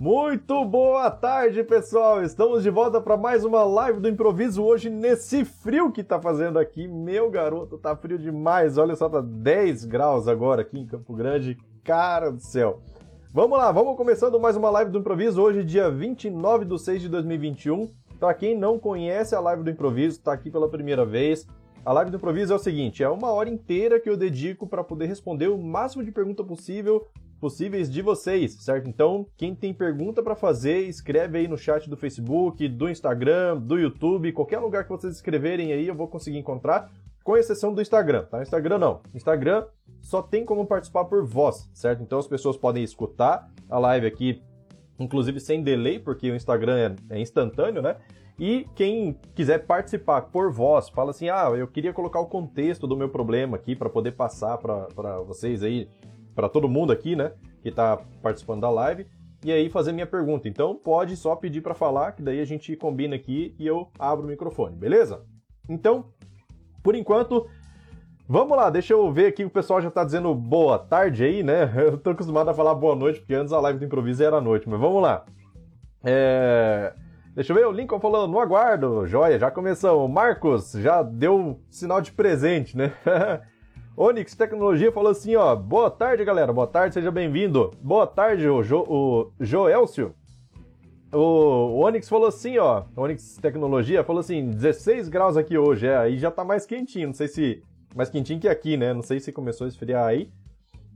[0.00, 2.20] Muito boa tarde, pessoal!
[2.20, 6.58] Estamos de volta para mais uma live do improviso hoje nesse frio que tá fazendo
[6.58, 6.88] aqui.
[6.88, 8.76] Meu garoto, tá frio demais.
[8.76, 11.56] Olha só, tá 10 graus agora aqui em Campo Grande.
[11.84, 12.80] Cara do céu.
[13.32, 17.08] Vamos lá, vamos começando mais uma live do improviso hoje, dia 29 de 6 de
[17.08, 17.88] 2021.
[18.18, 21.46] Para quem não conhece a live do improviso, tá aqui pela primeira vez.
[21.86, 24.82] A live do improviso é o seguinte, é uma hora inteira que eu dedico para
[24.82, 27.06] poder responder o máximo de pergunta possível
[27.44, 28.88] possíveis de vocês, certo?
[28.88, 33.78] Então, quem tem pergunta para fazer, escreve aí no chat do Facebook, do Instagram, do
[33.78, 36.90] YouTube, qualquer lugar que vocês escreverem aí, eu vou conseguir encontrar,
[37.22, 38.40] com exceção do Instagram, tá?
[38.40, 39.02] Instagram não.
[39.14, 39.66] Instagram
[40.00, 42.02] só tem como participar por voz, certo?
[42.02, 44.42] Então as pessoas podem escutar a live aqui,
[44.98, 47.96] inclusive sem delay, porque o Instagram é, é instantâneo, né?
[48.38, 52.96] E quem quiser participar por voz, fala assim: ah, eu queria colocar o contexto do
[52.96, 55.90] meu problema aqui para poder passar para vocês aí
[56.34, 59.06] para todo mundo aqui, né, que está participando da live,
[59.44, 60.48] e aí fazer minha pergunta.
[60.48, 64.24] Então pode só pedir para falar, que daí a gente combina aqui e eu abro
[64.24, 65.22] o microfone, beleza?
[65.68, 66.06] Então,
[66.82, 67.46] por enquanto,
[68.28, 71.72] vamos lá, deixa eu ver aqui, o pessoal já está dizendo boa tarde aí, né?
[71.76, 74.68] Eu tô acostumado a falar boa noite, porque antes a live do improviso era noite,
[74.68, 75.24] mas vamos lá.
[76.02, 76.92] É...
[77.34, 80.08] Deixa eu ver, o Lincoln falando, no aguardo, joia, já começamos.
[80.08, 82.92] Marcos já deu sinal de presente, né?
[83.96, 87.70] Onix Tecnologia falou assim, ó, boa tarde, galera, boa tarde, seja bem-vindo.
[87.80, 90.12] Boa tarde, o, jo, o Joelcio.
[91.12, 96.18] O Onix falou assim, ó, Onix Tecnologia falou assim, 16 graus aqui hoje, é, aí
[96.18, 97.62] já tá mais quentinho, não sei se,
[97.94, 100.28] mais quentinho que aqui, né, não sei se começou a esfriar aí,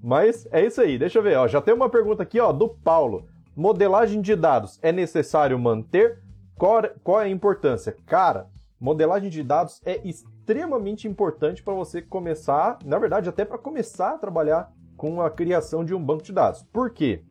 [0.03, 2.69] mas é isso aí, deixa eu ver, ó, já tem uma pergunta aqui, ó, do
[2.69, 3.29] Paulo.
[3.55, 6.19] Modelagem de dados é necessário manter?
[6.57, 7.97] Qual, qual é a importância?
[8.07, 8.49] Cara,
[8.81, 14.19] modelagem de dados é extremamente importante para você começar, na verdade, até para começar a
[14.19, 16.63] trabalhar com a criação de um banco de dados.
[16.73, 17.23] Por quê?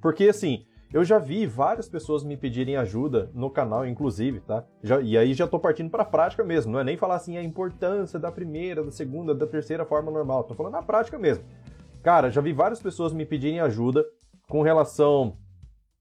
[0.00, 4.64] Porque assim, eu já vi várias pessoas me pedirem ajuda no canal, inclusive, tá?
[4.82, 7.36] Já, e aí já tô partindo para a prática mesmo, não é nem falar assim
[7.36, 11.44] a importância da primeira, da segunda, da terceira forma normal, tô falando na prática mesmo.
[12.02, 14.04] Cara, já vi várias pessoas me pedirem ajuda
[14.48, 15.36] com relação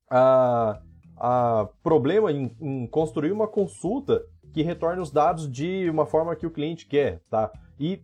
[0.09, 0.79] a,
[1.17, 4.23] a problema em, em construir uma consulta
[4.55, 7.51] que retorne os dados de uma forma que o cliente quer, tá?
[7.77, 8.01] E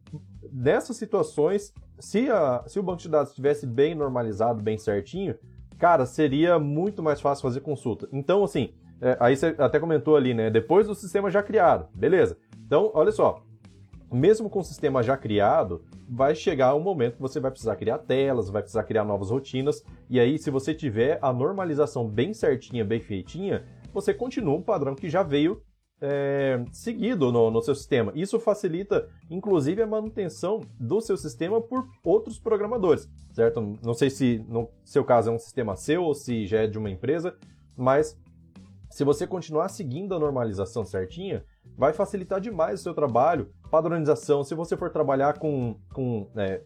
[0.51, 5.34] nessas situações, se, a, se o banco de dados estivesse bem normalizado, bem certinho,
[5.79, 8.06] cara, seria muito mais fácil fazer consulta.
[8.12, 10.50] Então, assim, é, aí você até comentou ali, né?
[10.50, 12.38] Depois do sistema já criado, beleza.
[12.66, 13.41] Então, olha só,
[14.12, 18.00] mesmo com o sistema já criado, vai chegar um momento que você vai precisar criar
[18.00, 22.83] telas, vai precisar criar novas rotinas, e aí, se você tiver a normalização bem certinha,
[22.83, 23.63] bem feitinha,
[23.94, 25.62] você continua um padrão que já veio
[26.01, 28.12] é, seguido no, no, seu sistema.
[28.16, 33.78] Isso facilita, inclusive, a manutenção do seu sistema por outros programadores, certo?
[33.84, 36.79] Não sei se no seu caso é um sistema seu ou se já é de
[36.79, 37.38] uma empresa,
[37.78, 38.17] mas
[38.89, 41.45] se você continuar seguindo a normalização certinha,
[41.78, 44.44] vai facilitar demais o seu trabalho, padronização.
[44.44, 46.62] Se você for trabalhar com, com é,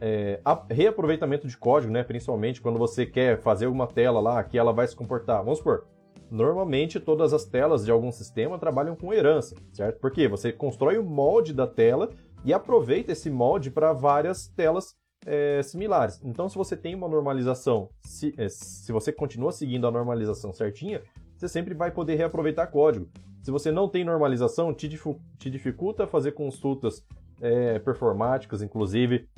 [0.00, 4.72] é, reaproveitamento de código, né, principalmente quando você quer fazer uma tela lá que ela
[4.72, 5.86] vai se comportar, vamos supor,
[6.30, 9.98] Normalmente todas as telas de algum sistema trabalham com herança, certo?
[9.98, 12.10] Porque você constrói o molde da tela
[12.44, 14.94] e aproveita esse molde para várias telas
[15.26, 16.20] é, similares.
[16.24, 21.02] Então, se você tem uma normalização, se, é, se você continua seguindo a normalização certinha,
[21.36, 23.08] você sempre vai poder reaproveitar código.
[23.42, 24.88] Se você não tem normalização, te,
[25.38, 27.04] te dificulta fazer consultas
[27.40, 29.28] é, performáticas, inclusive.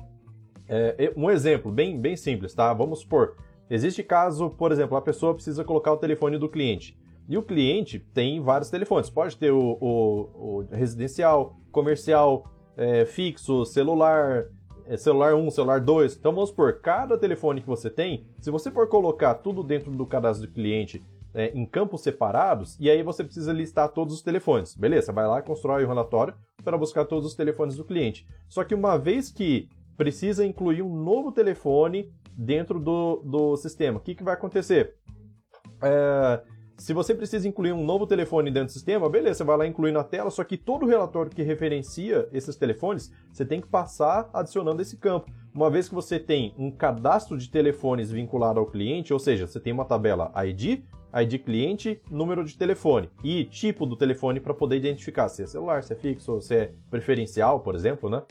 [0.69, 2.73] É, um exemplo bem, bem simples, tá?
[2.73, 3.37] Vamos supor,
[3.73, 6.95] Existe caso, por exemplo, a pessoa precisa colocar o telefone do cliente.
[7.27, 9.09] E o cliente tem vários telefones.
[9.09, 12.45] Pode ter o, o, o residencial, comercial,
[12.77, 14.45] é, fixo, celular,
[14.85, 16.17] é, celular 1, celular 2.
[16.19, 20.05] Então vamos supor, cada telefone que você tem, se você for colocar tudo dentro do
[20.05, 21.03] cadastro do cliente
[21.33, 24.75] é, em campos separados, e aí você precisa listar todos os telefones.
[24.75, 28.27] Beleza, vai lá, constrói um relatório para buscar todos os telefones do cliente.
[28.51, 33.99] Só que uma vez que precisa incluir um novo telefone dentro do, do sistema.
[33.99, 34.95] O que, que vai acontecer?
[35.83, 36.43] É,
[36.77, 39.93] se você precisa incluir um novo telefone dentro do sistema, beleza, você vai lá incluir
[39.93, 44.83] na tela, só que todo relatório que referencia esses telefones, você tem que passar adicionando
[44.83, 45.31] esse campo.
[45.55, 49.61] Uma vez que você tem um cadastro de telefones vinculado ao cliente, ou seja, você
[49.61, 50.81] tem uma tabela ID,
[51.15, 55.83] ID cliente, número de telefone e tipo do telefone para poder identificar se é celular,
[55.83, 58.23] se é fixo, se é preferencial, por exemplo, né?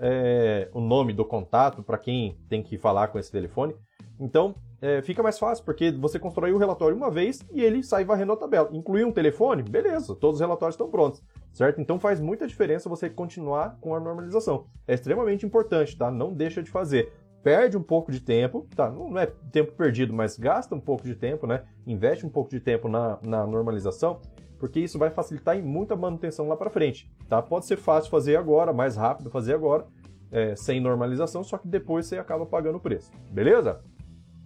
[0.00, 3.76] É, o nome do contato para quem tem que falar com esse telefone.
[4.18, 8.04] Então, é, fica mais fácil, porque você constrói o relatório uma vez e ele sai
[8.04, 8.68] varrendo a tabela.
[8.72, 9.62] Incluir um telefone?
[9.62, 11.80] Beleza, todos os relatórios estão prontos, certo?
[11.80, 14.66] Então faz muita diferença você continuar com a normalização.
[14.88, 16.10] É extremamente importante, tá?
[16.10, 17.12] Não deixa de fazer.
[17.42, 18.90] perde um pouco de tempo, tá?
[18.90, 21.62] Não é tempo perdido, mas gasta um pouco de tempo, né?
[21.86, 24.20] Investe um pouco de tempo na, na normalização,
[24.60, 27.40] porque isso vai facilitar em muita manutenção lá para frente, tá?
[27.40, 29.86] Pode ser fácil fazer agora, mais rápido fazer agora,
[30.30, 33.80] é, sem normalização, só que depois você acaba pagando o preço, beleza?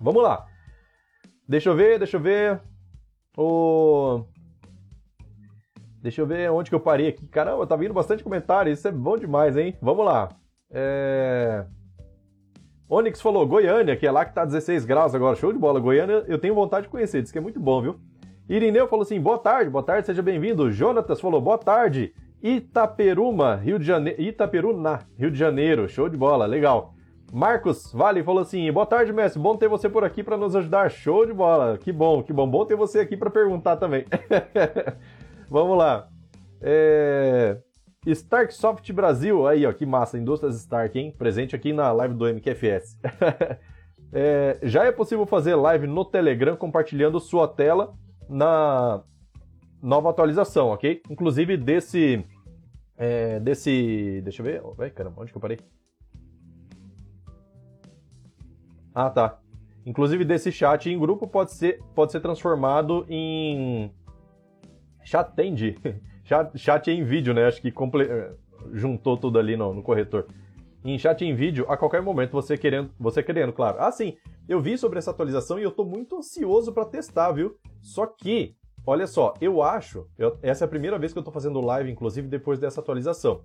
[0.01, 0.47] Vamos lá.
[1.47, 2.63] Deixa eu ver, deixa eu ver.
[3.37, 4.25] O...
[6.01, 7.27] Deixa eu ver onde que eu parei aqui.
[7.27, 9.77] Caramba, tá vindo bastante comentário, isso é bom demais, hein?
[9.83, 10.29] Vamos lá.
[10.71, 11.67] É...
[12.89, 15.35] Onyx falou, Goiânia, que é lá que tá 16 graus agora.
[15.35, 15.81] Show de bola.
[15.81, 17.99] Goiânia, eu tenho vontade de conhecer, diz que é muito bom, viu?
[18.49, 20.71] Irineu falou assim, boa tarde, boa tarde, seja bem-vindo.
[20.71, 22.13] Jonatas falou, boa tarde.
[22.43, 24.21] Itaperuma, Rio de Janeiro.
[24.21, 25.89] Itaperuna, Rio de Janeiro.
[25.89, 26.93] Show de bola, legal.
[27.33, 29.41] Marcos Vale falou assim: boa tarde, mestre.
[29.41, 30.91] Bom ter você por aqui para nos ajudar.
[30.91, 31.79] Show de bola.
[31.79, 32.47] Que bom, que bom.
[32.47, 34.05] Bom ter você aqui para perguntar também.
[35.49, 36.07] Vamos lá.
[36.61, 37.57] É...
[38.07, 41.15] Starksoft Brasil, aí ó, que massa, Indústrias Stark, hein?
[41.17, 43.01] Presente aqui na live do MQFS.
[44.13, 47.95] é, já é possível fazer live no Telegram compartilhando sua tela
[48.29, 49.03] na
[49.83, 51.03] nova atualização, ok?
[51.11, 52.25] Inclusive desse.
[52.97, 54.21] É, desse.
[54.23, 54.63] Deixa eu ver.
[54.79, 55.59] Ai, caramba, onde que eu parei?
[58.95, 59.39] Ah, tá.
[59.85, 63.91] Inclusive desse chat em grupo pode ser, pode ser transformado em.
[65.03, 65.77] Chat tende.
[66.25, 67.45] Chat, chat em vídeo, né?
[67.45, 68.09] Acho que comple...
[68.73, 70.27] juntou tudo ali no, no corretor.
[70.83, 73.77] Em chat em vídeo, a qualquer momento, você querendo, você querendo, claro.
[73.79, 74.17] Ah, sim,
[74.49, 77.57] eu vi sobre essa atualização e eu tô muito ansioso para testar, viu?
[77.81, 78.55] Só que,
[78.87, 81.91] olha só, eu acho, eu, essa é a primeira vez que eu tô fazendo live,
[81.91, 83.43] inclusive depois dessa atualização.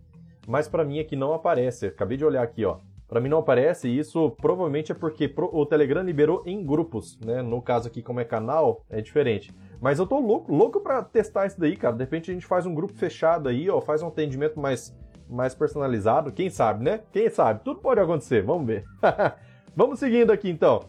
[0.47, 1.87] Mas para mim aqui não aparece.
[1.87, 2.77] Acabei de olhar aqui, ó.
[3.07, 7.41] Para mim não aparece e isso provavelmente é porque o Telegram liberou em grupos, né?
[7.41, 9.51] No caso aqui, como é canal, é diferente.
[9.81, 11.95] Mas eu tô louco, louco para testar isso daí, cara.
[11.95, 14.95] De repente a gente faz um grupo fechado aí, ó, faz um atendimento mais,
[15.27, 16.31] mais personalizado.
[16.31, 17.01] Quem sabe, né?
[17.11, 17.63] Quem sabe?
[17.63, 18.85] Tudo pode acontecer, vamos ver.
[19.75, 20.83] vamos seguindo aqui então.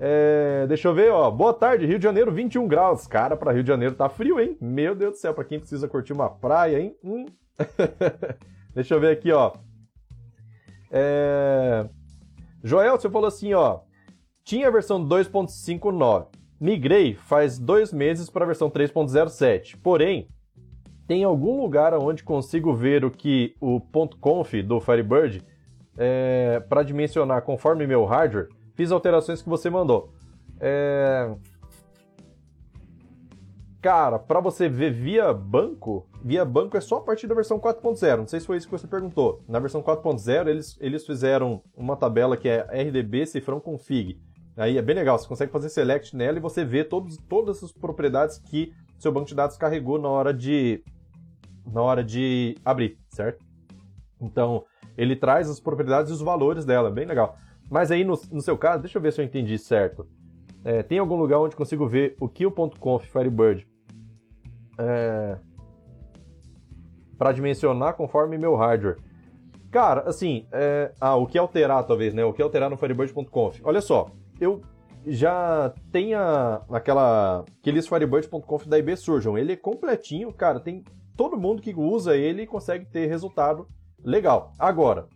[0.00, 1.30] É, deixa eu ver, ó.
[1.30, 3.06] Boa tarde, Rio de Janeiro, 21 graus.
[3.06, 4.56] Cara, para Rio de Janeiro tá frio, hein?
[4.60, 6.96] Meu Deus do céu, para quem precisa curtir uma praia, hein?
[7.02, 7.26] Hum.
[8.74, 9.52] deixa eu ver aqui, ó.
[10.90, 11.88] É...
[12.62, 13.80] Joel, você falou assim, ó.
[14.44, 16.26] Tinha a versão 2.59.
[16.60, 19.76] Migrei faz dois meses para a versão 3.07.
[19.82, 20.28] Porém,
[21.06, 23.80] tem algum lugar onde consigo ver o que o
[24.20, 25.42] .conf do Firebird
[25.96, 28.48] é, para dimensionar conforme meu hardware.
[28.74, 30.12] Fiz alterações que você mandou.
[30.60, 31.32] É...
[33.80, 38.16] Cara, para você ver via banco, via banco é só a partir da versão 4.0.
[38.16, 39.42] Não sei se foi isso que você perguntou.
[39.46, 44.18] Na versão 4.0, eles, eles fizeram uma tabela que é RDB cifrão config.
[44.56, 47.72] Aí é bem legal, você consegue fazer select nela e você vê todos, todas as
[47.72, 50.82] propriedades que seu banco de dados carregou na hora de
[51.66, 53.44] na hora de abrir, certo?
[54.20, 54.64] Então,
[54.96, 57.36] ele traz as propriedades e os valores dela, bem legal.
[57.70, 60.06] Mas aí, no, no seu caso, deixa eu ver se eu entendi certo.
[60.64, 63.66] É, tem algum lugar onde consigo ver o que o .conf Firebird
[64.78, 65.36] é,
[67.18, 68.96] para dimensionar conforme meu hardware.
[69.70, 72.24] Cara, assim, é, ah, o que alterar talvez, né?
[72.24, 73.60] O que alterar no Firebird.conf.
[73.64, 74.10] Olha só,
[74.40, 74.62] eu
[75.06, 76.18] já tenho
[76.70, 79.36] aquela aqueles Firebird.conf da IB Surgeon.
[79.36, 80.60] Ele é completinho, cara.
[80.60, 80.82] Tem
[81.16, 83.68] todo mundo que usa ele consegue ter resultado
[84.04, 84.52] legal.
[84.58, 85.06] Agora,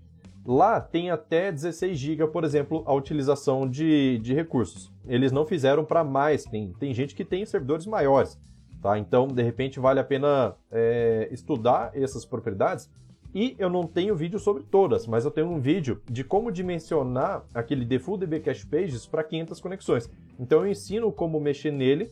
[0.44, 4.90] lá tem até 16 GB, por exemplo, a utilização de, de recursos.
[5.06, 6.44] Eles não fizeram para mais.
[6.44, 8.38] Tem, tem gente que tem servidores maiores.
[8.80, 8.98] Tá?
[8.98, 12.90] Então, de repente, vale a pena é, estudar essas propriedades.
[13.34, 17.44] E eu não tenho vídeo sobre todas, mas eu tenho um vídeo de como dimensionar
[17.52, 20.10] aquele Default DB Cache Pages para 500 conexões.
[20.40, 22.10] Então, eu ensino como mexer nele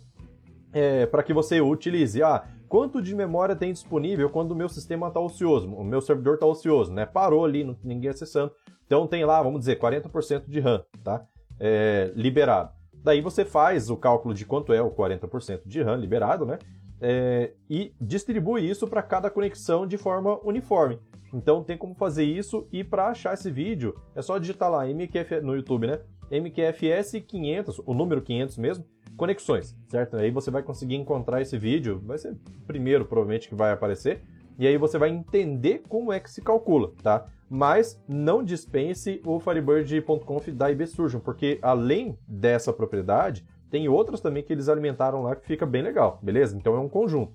[0.72, 2.22] é, para que você utilize.
[2.22, 6.34] Ah, quanto de memória tem disponível quando o meu sistema está ocioso, o meu servidor
[6.34, 7.06] está ocioso, né?
[7.06, 8.52] Parou ali, não, ninguém acessando.
[8.86, 11.26] Então tem lá, vamos dizer, 40% de RAM, tá?
[11.58, 12.70] É, liberado.
[12.92, 16.58] Daí você faz o cálculo de quanto é o 40% de RAM liberado, né?
[17.00, 20.98] É, e distribui isso para cada conexão de forma uniforme.
[21.32, 25.40] Então tem como fazer isso e para achar esse vídeo é só digitar lá MQF
[25.40, 26.00] no YouTube, né?
[26.30, 28.84] MQFS 500, o número 500 mesmo,
[29.16, 30.16] conexões, certo?
[30.16, 34.22] Aí você vai conseguir encontrar esse vídeo, vai ser o primeiro provavelmente que vai aparecer,
[34.58, 37.26] e aí você vai entender como é que se calcula, tá?
[37.48, 44.42] mas não dispense o Firebird.conf da IB Surgeon, porque além dessa propriedade, tem outras também
[44.42, 46.56] que eles alimentaram lá que fica bem legal, beleza?
[46.56, 47.32] Então é um conjunto.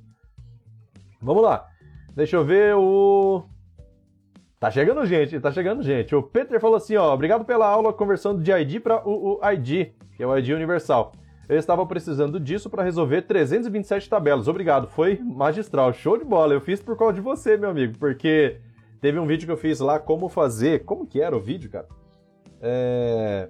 [1.21, 1.67] Vamos lá.
[2.15, 3.43] Deixa eu ver o.
[4.59, 6.15] Tá chegando gente, tá chegando gente.
[6.15, 9.91] O Peter falou assim, ó, obrigado pela aula conversando de ID para o, o ID,
[10.15, 11.13] que é o ID universal.
[11.51, 14.47] Eu estava precisando disso para resolver 327 tabelas.
[14.47, 16.53] Obrigado, foi magistral, show de bola.
[16.53, 18.59] Eu fiz por causa de você, meu amigo, porque
[19.01, 20.85] Teve um vídeo que eu fiz lá como fazer.
[20.85, 21.87] Como que era o vídeo, cara?
[22.61, 23.49] É...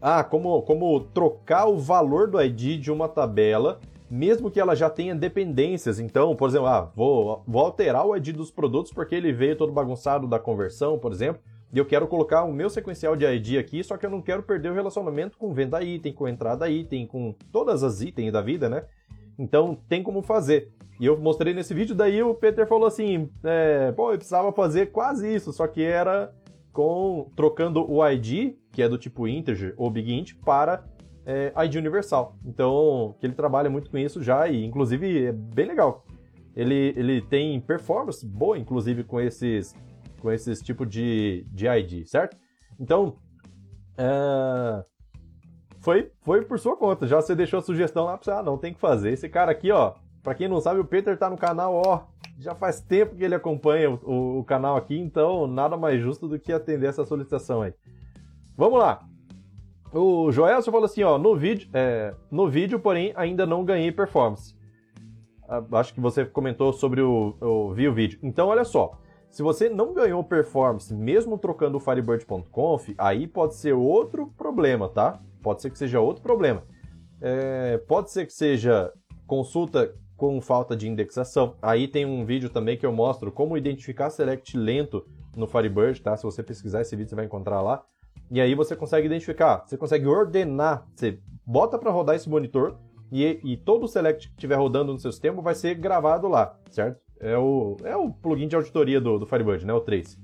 [0.00, 4.88] Ah, como, como trocar o valor do ID de uma tabela, mesmo que ela já
[4.88, 5.98] tenha dependências.
[5.98, 9.72] Então, por exemplo, ah, vou, vou alterar o ID dos produtos porque ele veio todo
[9.72, 13.84] bagunçado da conversão, por exemplo, e eu quero colocar o meu sequencial de ID aqui,
[13.84, 17.34] só que eu não quero perder o relacionamento com venda item, com entrada item, com
[17.52, 18.84] todas as itens da vida, né?
[19.38, 20.72] Então, tem como fazer.
[20.98, 24.86] E eu mostrei nesse vídeo, daí o Peter falou assim, é, pô, eu precisava fazer
[24.86, 26.34] quase isso, só que era
[26.72, 30.84] com trocando o ID, que é do tipo integer ou big int, para
[31.24, 32.36] é, ID universal.
[32.44, 36.04] Então, que ele trabalha muito com isso já e, inclusive, é bem legal.
[36.56, 39.74] Ele, ele tem performance boa, inclusive, com esses,
[40.20, 42.36] com esses tipo de, de ID, certo?
[42.78, 43.16] Então,
[43.96, 44.84] é,
[45.80, 47.06] foi, foi por sua conta.
[47.06, 49.12] Já você deixou a sugestão lá para você, ah, não, tem que fazer.
[49.12, 52.02] Esse cara aqui, ó, para quem não sabe, o Peter tá no canal, ó,
[52.38, 56.38] já faz tempo que ele acompanha o, o, canal aqui, então nada mais justo do
[56.38, 57.74] que atender essa solicitação aí.
[58.56, 59.04] Vamos lá.
[59.92, 64.54] O Joel falou assim, ó, no vídeo, é, no vídeo, porém, ainda não ganhei performance.
[65.48, 68.18] Ah, acho que você comentou sobre o, o o vídeo.
[68.22, 68.98] Então, olha só.
[69.30, 75.20] Se você não ganhou performance, mesmo trocando o Firebird.conf, aí pode ser outro problema, tá?
[75.42, 76.62] Pode ser que seja outro problema.
[77.20, 78.92] É, pode ser que seja
[79.26, 81.54] consulta com falta de indexação.
[81.62, 85.06] Aí tem um vídeo também que eu mostro como identificar select lento
[85.36, 86.16] no Firebird, tá?
[86.16, 87.84] Se você pesquisar esse vídeo, você vai encontrar lá.
[88.30, 92.76] E aí você consegue identificar, você consegue ordenar, você bota para rodar esse monitor
[93.10, 96.58] e, e todo o select que estiver rodando no seu sistema vai ser gravado lá,
[96.70, 97.00] certo?
[97.20, 99.72] É o, é o plugin de auditoria do, do Firebird, né?
[99.72, 100.18] O 3.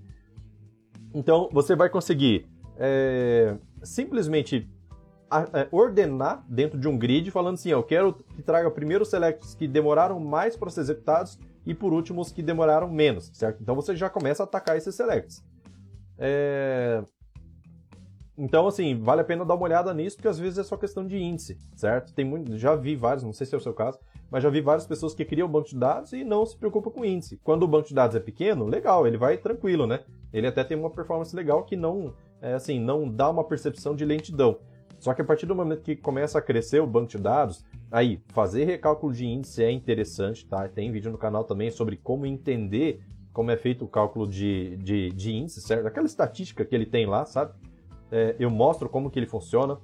[1.13, 2.47] Então você vai conseguir
[2.77, 4.69] é, simplesmente
[5.53, 9.55] é, ordenar dentro de um grid, falando assim: eu quero que traga primeiro os selects
[9.55, 13.61] que demoraram mais para ser executados e por último os que demoraram menos, certo?
[13.61, 15.45] Então você já começa a atacar esses selects.
[16.19, 17.03] É...
[18.37, 21.07] Então, assim, vale a pena dar uma olhada nisso, porque às vezes é só questão
[21.07, 22.13] de índice, certo?
[22.13, 23.99] Tem muito, já vi vários, não sei se é o seu caso,
[24.35, 27.05] mas já vi várias pessoas que criam banco de dados e não se preocupam com
[27.05, 27.39] índice.
[27.45, 30.01] Quando o banco de dados é pequeno, legal, ele vai tranquilo, né?
[30.33, 32.13] Ele até tem uma performance legal que não,
[32.43, 34.59] é, assim, não dá uma percepção de lentidão.
[34.99, 38.21] Só que a partir do momento que começa a crescer o banco de dados, aí
[38.31, 40.67] fazer recálculo de índice é interessante, tá?
[40.67, 45.11] Tem vídeo no canal também sobre como entender como é feito o cálculo de, de,
[45.11, 45.87] de índice, certo?
[45.87, 47.55] Aquela estatística que ele tem lá, sabe?
[48.11, 49.79] É, eu mostro como que ele funciona,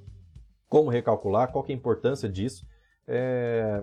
[0.67, 2.67] como recalcular, qual que é a importância disso.
[3.07, 3.81] É,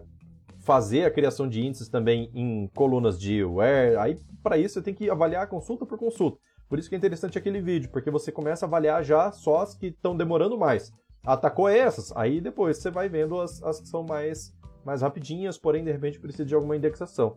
[0.69, 3.97] fazer a criação de índices também em colunas de where.
[3.97, 6.39] Aí, para isso, você tem que avaliar consulta por consulta.
[6.69, 9.75] Por isso que é interessante aquele vídeo, porque você começa a avaliar já só as
[9.75, 10.93] que estão demorando mais
[11.25, 15.85] atacou essas, aí depois você vai vendo as, as que são mais, mais rapidinhas, porém
[15.85, 17.37] de repente precisa de alguma indexação.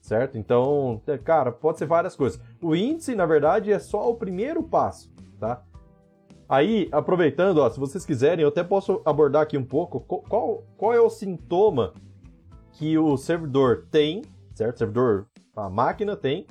[0.00, 0.36] Certo?
[0.36, 2.40] Então, é, cara, pode ser várias coisas.
[2.60, 5.62] O índice, na verdade, é só o primeiro passo, tá?
[6.48, 10.92] Aí, aproveitando, ó, se vocês quiserem, eu até posso abordar aqui um pouco qual, qual
[10.92, 11.94] é o sintoma
[12.72, 14.22] que o servidor tem,
[14.54, 14.78] certo?
[14.78, 16.46] Servidor, a máquina tem,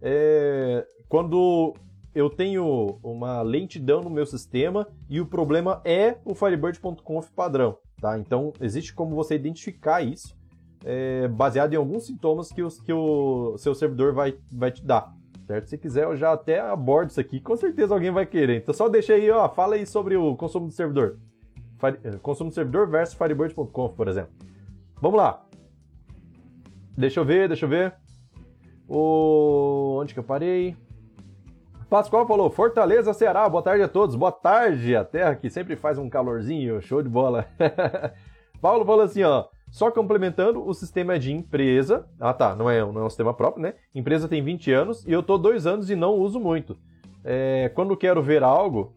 [0.00, 1.74] é, quando
[2.14, 8.18] eu tenho uma lentidão no meu sistema e o problema é o Firebird.conf padrão, tá?
[8.18, 10.36] Então, existe como você identificar isso
[10.84, 15.14] é, baseado em alguns sintomas que, os, que o seu servidor vai, vai te dar,
[15.46, 15.68] certo?
[15.68, 18.58] Se quiser, eu já até abordo isso aqui, com certeza alguém vai querer.
[18.58, 21.18] Então, só deixa aí, ó, fala aí sobre o consumo do servidor.
[21.78, 24.32] Fire, consumo do servidor versus Firebird.conf, por exemplo.
[25.00, 25.44] Vamos lá.
[26.96, 27.94] Deixa eu ver, deixa eu ver.
[28.88, 29.98] O...
[30.00, 30.76] Onde que eu parei?
[31.88, 34.16] Pascoal falou, Fortaleza, Ceará, boa tarde a todos.
[34.16, 37.46] Boa tarde, a terra que sempre faz um calorzinho, show de bola.
[38.60, 42.06] Paulo falou assim, ó, só complementando, o sistema é de empresa.
[42.20, 43.74] Ah, tá, não é, não é um sistema próprio, né?
[43.94, 46.78] Empresa tem 20 anos e eu tô dois anos e não uso muito.
[47.24, 48.94] É, quando quero ver algo,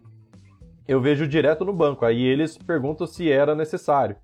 [0.87, 2.05] eu vejo direto no banco.
[2.05, 4.17] Aí eles perguntam se era necessário.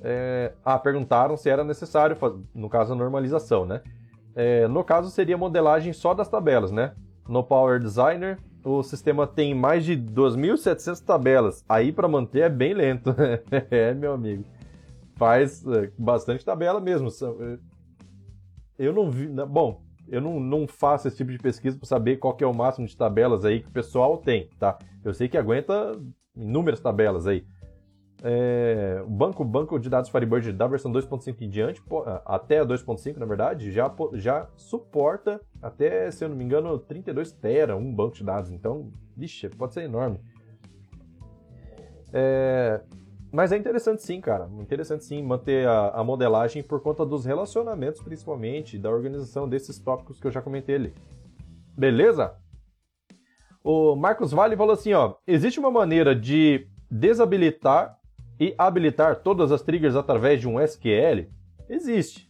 [0.00, 2.16] É, ah, perguntaram se era necessário,
[2.54, 3.82] no caso a normalização, né?
[4.34, 6.92] É, no caso seria modelagem só das tabelas, né?
[7.28, 11.64] no Power Designer, o sistema tem mais de 2.700 tabelas.
[11.68, 13.14] Aí para manter é bem lento.
[13.70, 14.44] é, meu amigo.
[15.16, 17.08] Faz é, bastante tabela mesmo.
[17.08, 17.58] É,
[18.78, 19.28] eu não vi.
[19.28, 22.86] Bom, eu não, não faço esse tipo de pesquisa para saber qual é o máximo
[22.86, 24.78] de tabelas aí que o pessoal tem, tá?
[25.04, 26.00] Eu sei que aguenta
[26.34, 27.44] inúmeras tabelas aí.
[28.22, 31.80] É, o banco, banco de dados Firebird da versão 2.5 em diante,
[32.24, 37.30] até a 2.5 na verdade, já, já suporta até, se eu não me engano, 32
[37.32, 38.50] tera um banco de dados.
[38.50, 40.18] Então, vixe, pode ser enorme.
[42.12, 42.80] É,
[43.30, 44.48] mas é interessante sim, cara.
[44.58, 50.18] Interessante sim manter a, a, modelagem por conta dos relacionamentos, principalmente, da organização desses tópicos
[50.18, 50.94] que eu já comentei ali.
[51.76, 52.34] Beleza?
[53.62, 57.98] O Marcos Vale falou assim, ó, existe uma maneira de desabilitar
[58.38, 61.28] e habilitar todas as triggers através de um SQL?
[61.68, 62.28] Existe.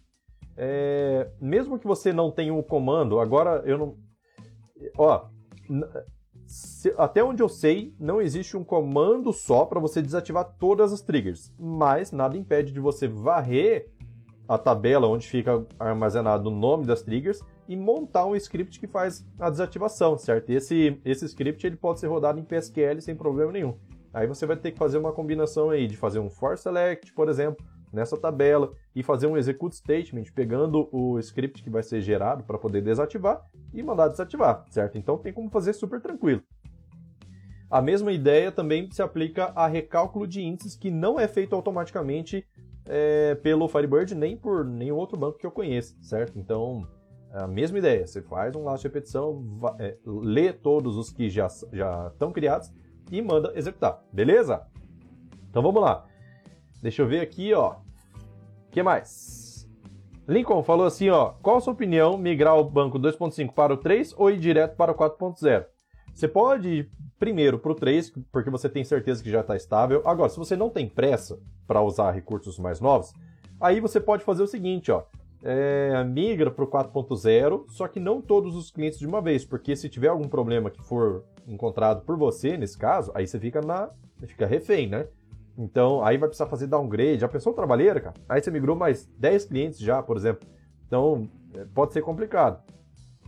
[0.56, 3.96] É, mesmo que você não tenha um comando, agora eu não.
[4.96, 5.26] Ó,
[6.46, 11.00] se, até onde eu sei, não existe um comando só para você desativar todas as
[11.00, 13.88] triggers, mas nada impede de você varrer
[14.48, 19.24] a tabela onde fica armazenado o nome das triggers e montar um script que faz
[19.38, 20.48] a desativação, certo?
[20.48, 23.76] Esse, esse script ele pode ser rodado em PSQL sem problema nenhum.
[24.12, 27.28] Aí você vai ter que fazer uma combinação aí de fazer um for select, por
[27.28, 32.44] exemplo, nessa tabela e fazer um execute statement pegando o script que vai ser gerado
[32.44, 34.98] para poder desativar e mandar desativar, certo?
[34.98, 36.42] Então tem como fazer super tranquilo.
[37.70, 42.46] A mesma ideia também se aplica a recálculo de índices que não é feito automaticamente
[42.86, 46.38] é, pelo Firebird nem por nenhum outro banco que eu conheça, certo?
[46.38, 46.86] Então
[47.30, 49.44] a mesma ideia, você faz um laço de repetição,
[49.78, 52.72] é, lê todos os que já, já estão criados
[53.10, 54.66] e manda executar, beleza?
[55.50, 56.06] Então vamos lá.
[56.82, 57.72] Deixa eu ver aqui, ó.
[57.72, 59.68] O que mais?
[60.26, 61.34] Lincoln falou assim, ó.
[61.42, 64.92] Qual a sua opinião, migrar o banco 2.5 para o 3 ou ir direto para
[64.92, 65.64] o 4.0?
[66.14, 70.02] Você pode ir primeiro para o 3, porque você tem certeza que já está estável.
[70.04, 73.12] Agora, se você não tem pressa para usar recursos mais novos,
[73.60, 75.04] aí você pode fazer o seguinte, ó
[75.42, 79.76] é, migra para o 4.0, só que não todos os clientes de uma vez, porque
[79.76, 83.90] se tiver algum problema que for encontrado por você, nesse caso, aí você fica na
[84.26, 85.07] fica refém, né?
[85.57, 87.18] Então, aí vai precisar fazer downgrade.
[87.18, 88.14] Já pensou trabalheira, cara?
[88.28, 90.47] Aí você migrou mais 10 clientes já, por exemplo.
[90.87, 92.62] Então, é, pode ser complicado.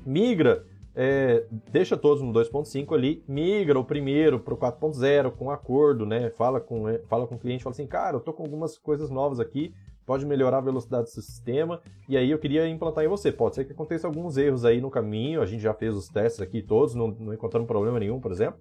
[0.07, 0.65] Migra,
[0.95, 6.31] é, deixa todos no 2.5 ali, migra o primeiro para o 4.0 com acordo, né?
[6.31, 9.11] Fala com, é, fala com o cliente, fala assim, cara, eu tô com algumas coisas
[9.11, 9.75] novas aqui,
[10.11, 13.31] pode melhorar a velocidade do sistema, e aí eu queria implantar em você.
[13.31, 16.41] Pode ser que aconteça alguns erros aí no caminho, a gente já fez os testes
[16.41, 18.59] aqui todos, não, não encontrando problema nenhum, por exemplo,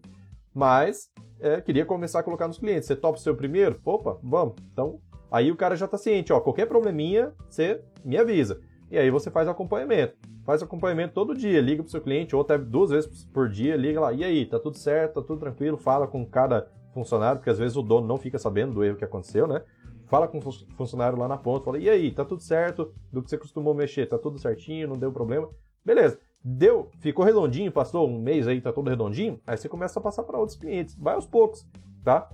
[0.54, 2.86] mas é, queria começar a colocar nos clientes.
[2.86, 3.80] Você topa o seu primeiro?
[3.84, 4.58] Opa, vamos.
[4.72, 5.00] Então,
[5.32, 8.62] aí o cara já está ciente, ó, qualquer probleminha, você me avisa.
[8.92, 10.14] E aí você faz acompanhamento.
[10.46, 14.00] Faz acompanhamento todo dia, liga pro seu cliente, ou até duas vezes por dia, liga
[14.00, 17.58] lá, e aí, tá tudo certo, tá tudo tranquilo, fala com cada funcionário, porque às
[17.58, 19.64] vezes o dono não fica sabendo do erro que aconteceu, né?
[20.10, 23.30] Fala com o funcionário lá na ponta, fala, e aí, tá tudo certo do que
[23.30, 25.48] você costumou mexer, tá tudo certinho, não deu problema.
[25.86, 30.04] Beleza, deu, ficou redondinho, passou um mês aí, tá tudo redondinho, aí você começa a
[30.04, 31.66] passar para outros clientes, vai aos poucos,
[32.04, 32.28] tá?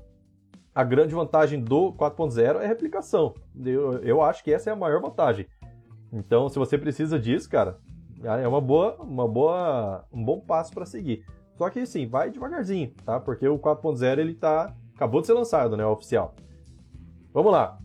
[0.73, 3.33] A grande vantagem do 4.0 é replicação.
[3.63, 5.45] Eu, eu acho que essa é a maior vantagem.
[6.11, 7.77] Então, se você precisa disso, cara,
[8.23, 11.25] é uma boa, uma boa, um bom passo para seguir.
[11.57, 13.19] Só que sim, vai devagarzinho, tá?
[13.21, 16.33] Porque o 4.0 ele tá acabou de ser lançado, né, oficial.
[17.35, 17.77] Vamos lá.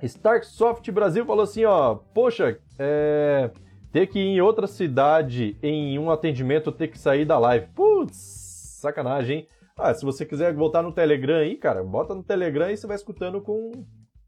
[0.00, 3.50] Starksoft Brasil falou assim, ó, poxa, é,
[3.90, 7.66] ter que ir em outra cidade em um atendimento ter que sair da live.
[7.74, 8.16] Putz,
[8.80, 9.48] sacanagem, hein?
[9.76, 12.94] Ah, se você quiser voltar no Telegram aí, cara, bota no Telegram e você vai
[12.94, 13.72] escutando com,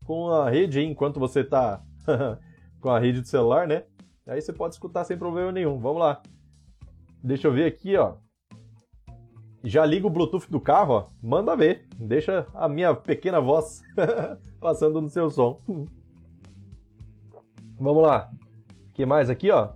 [0.05, 1.81] com a rede aí, enquanto você tá
[2.83, 3.85] com a rede do celular, né?
[4.27, 5.79] Aí você pode escutar sem problema nenhum.
[5.79, 6.21] Vamos lá.
[7.23, 8.17] Deixa eu ver aqui, ó
[9.63, 11.87] já liga o Bluetooth do carro, ó, manda ver.
[11.97, 13.83] Deixa a minha pequena voz
[14.61, 15.61] passando no seu som.
[17.79, 18.31] Vamos lá.
[18.91, 19.71] O que mais aqui, ó?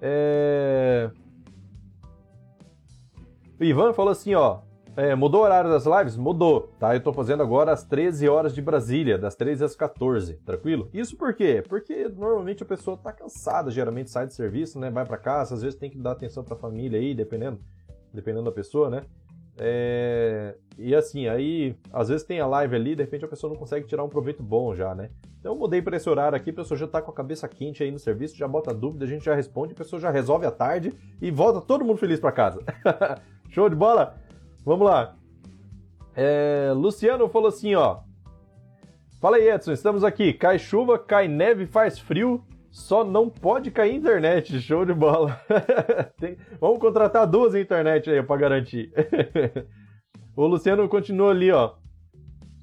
[0.00, 1.10] É...
[3.60, 4.60] O Ivan falou assim, ó.
[4.94, 6.18] É, mudou o horário das lives?
[6.18, 6.94] Mudou, tá?
[6.94, 10.90] Eu tô fazendo agora às 13 horas de Brasília, das 13 às 14, tranquilo?
[10.92, 11.64] Isso por quê?
[11.66, 14.90] Porque normalmente a pessoa tá cansada, geralmente sai do serviço, né?
[14.90, 17.58] Vai para casa, às vezes tem que dar atenção pra família aí, dependendo,
[18.12, 19.02] dependendo da pessoa, né?
[19.56, 20.56] É...
[20.76, 23.86] E assim, aí às vezes tem a live ali, de repente a pessoa não consegue
[23.86, 25.08] tirar um proveito bom já, né?
[25.40, 27.82] Então eu mudei para esse horário aqui, a pessoa já tá com a cabeça quente
[27.82, 30.50] aí no serviço, já bota dúvida, a gente já responde, a pessoa já resolve à
[30.50, 32.60] tarde e volta todo mundo feliz para casa.
[33.48, 34.16] Show de bola?
[34.64, 35.16] Vamos lá.
[36.14, 38.00] É, Luciano falou assim, ó.
[39.20, 40.32] Fala aí, Edson, estamos aqui.
[40.32, 44.58] Cai chuva, cai neve, faz frio, só não pode cair internet.
[44.60, 45.40] Show de bola.
[46.18, 46.36] Tem...
[46.60, 48.92] Vamos contratar duas internet aí para garantir.
[50.36, 51.74] o Luciano continua ali, ó.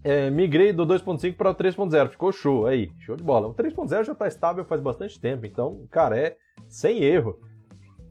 [0.02, 2.10] É, migrei do 2.5 para o 3.0.
[2.10, 2.90] Ficou show aí.
[3.00, 3.48] Show de bola.
[3.48, 5.46] O 3.0 já está estável faz bastante tempo.
[5.46, 6.38] Então, cara, é
[6.70, 7.38] sem erro.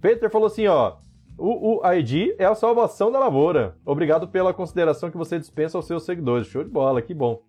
[0.01, 0.97] Peter falou assim, ó.
[1.39, 3.77] O UID é a salvação da lavoura.
[3.87, 6.49] Obrigado pela consideração que você dispensa aos seus seguidores.
[6.49, 7.41] Show de bola, que bom.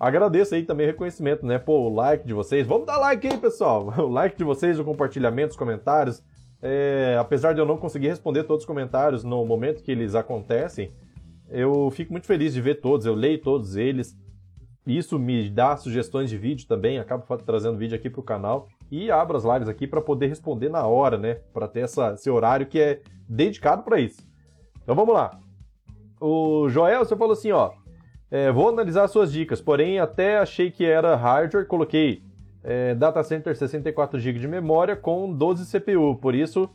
[0.00, 1.56] Agradeço aí também o reconhecimento, né?
[1.56, 2.66] Pô, o like de vocês.
[2.66, 3.94] Vamos dar like aí, pessoal.
[4.02, 6.24] O like de vocês, o compartilhamento, os comentários.
[6.60, 10.90] É, apesar de eu não conseguir responder todos os comentários no momento que eles acontecem,
[11.48, 14.18] eu fico muito feliz de ver todos, eu leio todos eles.
[14.86, 19.10] Isso me dá sugestões de vídeo também, acabo trazendo vídeo aqui para o canal e
[19.10, 21.38] abro as lives aqui para poder responder na hora, né?
[21.52, 24.22] Para ter essa, esse horário que é dedicado para isso.
[24.82, 25.38] Então vamos lá.
[26.20, 27.72] O Joel, você falou assim, ó,
[28.30, 32.22] é, vou analisar suas dicas, porém até achei que era hardware, coloquei
[32.62, 36.68] é, data center 64 GB de memória com 12 CPU, por isso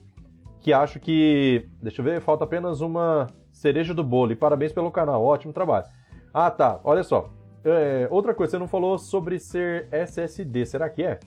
[0.62, 4.32] que acho que, deixa eu ver, falta apenas uma cereja do bolo.
[4.32, 5.86] E parabéns pelo canal, ótimo trabalho.
[6.34, 7.30] Ah, tá, olha só.
[7.63, 11.19] É, outra coisa, você não falou sobre ser SSD, será que é?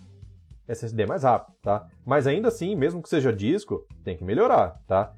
[0.67, 1.87] SSD é mais rápido, tá?
[2.05, 5.13] Mas ainda assim, mesmo que seja disco, tem que melhorar, tá?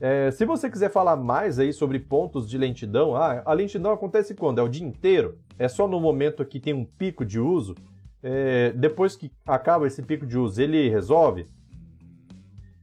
[0.00, 4.34] É, se você quiser falar mais aí sobre pontos de lentidão, ah, a lentidão acontece
[4.34, 4.58] quando?
[4.58, 5.38] É o dia inteiro?
[5.58, 7.74] É só no momento que tem um pico de uso?
[8.22, 11.46] É, depois que acaba esse pico de uso, ele resolve?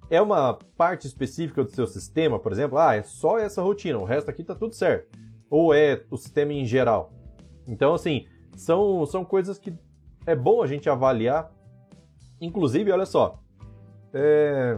[0.09, 2.77] É uma parte específica do seu sistema, por exemplo?
[2.77, 5.17] Ah, é só essa rotina, o resto aqui tá tudo certo.
[5.49, 7.11] Ou é o sistema em geral?
[7.67, 9.73] Então, assim, são, são coisas que
[10.25, 11.51] é bom a gente avaliar.
[12.39, 13.39] Inclusive, olha só,
[14.13, 14.77] é,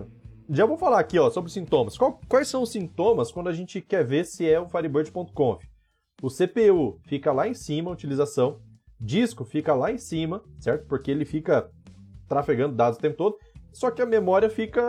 [0.50, 1.98] já vou falar aqui ó, sobre sintomas.
[1.98, 5.64] Qual, quais são os sintomas quando a gente quer ver se é o Firebird.conf?
[6.22, 8.60] O CPU fica lá em cima, a utilização.
[9.00, 10.88] Disco fica lá em cima, certo?
[10.88, 11.70] Porque ele fica
[12.28, 13.38] trafegando dados o tempo todo.
[13.74, 14.82] Só que a memória fica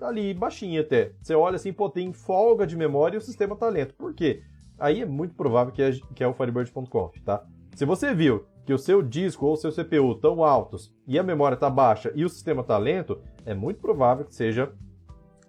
[0.00, 1.12] ali baixinha até.
[1.20, 3.94] Você olha assim, pô, tem folga de memória e o sistema tá lento.
[3.94, 4.42] Por quê?
[4.80, 7.44] Aí é muito provável que é, que é o Firebird.conf, tá?
[7.74, 11.22] Se você viu que o seu disco ou o seu CPU estão altos e a
[11.22, 14.72] memória está baixa e o sistema está lento, é muito provável que seja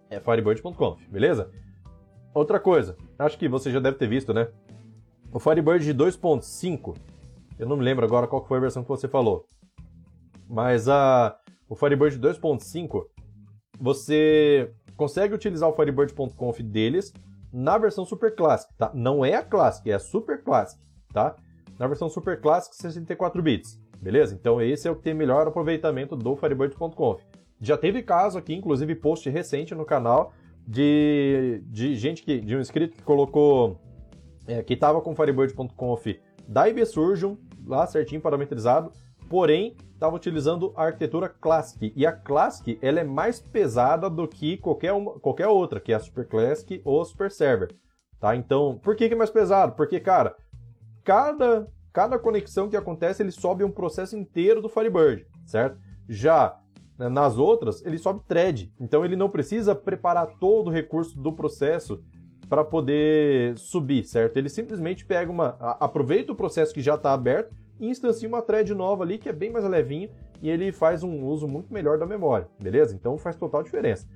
[0.10, 1.50] é firebird.conf, beleza?
[2.34, 4.50] Outra coisa, acho que você já deve ter visto, né?
[5.32, 6.98] O Firebird de 2.5,
[7.58, 9.46] eu não me lembro agora qual foi a versão que você falou,
[10.50, 11.38] mas a,
[11.70, 13.06] o Firebird 2.5,
[13.80, 17.14] você consegue utilizar o Firebird.conf deles
[17.52, 18.92] na versão Super Classic, tá?
[18.94, 20.82] Não é a Classic, é a Super Classic,
[21.14, 21.36] tá?
[21.78, 24.36] Na versão Super Classic 64 bits, beleza?
[24.36, 27.22] Então esse é o que tem melhor aproveitamento do Firebird.conf.
[27.60, 30.34] Já teve caso aqui, inclusive post recente no canal,
[30.68, 32.40] de, de gente que.
[32.40, 33.80] de um inscrito que colocou.
[34.48, 37.36] É, que estava com Firebird.conf da IB Surgeon,
[37.66, 38.92] lá certinho parametrizado,
[39.30, 41.94] porém estava utilizando a arquitetura Classic.
[41.96, 45.96] E a Classic ela é mais pesada do que qualquer, uma, qualquer outra, que é
[45.96, 47.72] a Super Classic ou Super Server.
[48.20, 48.36] Tá?
[48.36, 49.74] Então, por que, que é mais pesado?
[49.74, 50.36] Porque, cara,
[51.04, 55.78] cada, cada conexão que acontece ele sobe um processo inteiro do Firebird, certo?
[56.10, 56.60] Já
[56.98, 58.74] né, nas outras, ele sobe thread.
[58.80, 62.04] Então ele não precisa preparar todo o recurso do processo
[62.50, 64.36] para poder subir, certo?
[64.36, 65.50] Ele simplesmente pega uma.
[65.80, 67.56] aproveita o processo que já está aberto
[67.90, 70.10] instancia uma thread nova ali que é bem mais levinho
[70.42, 72.96] e ele faz um uso muito melhor da memória, beleza?
[72.96, 74.08] Então faz total diferença.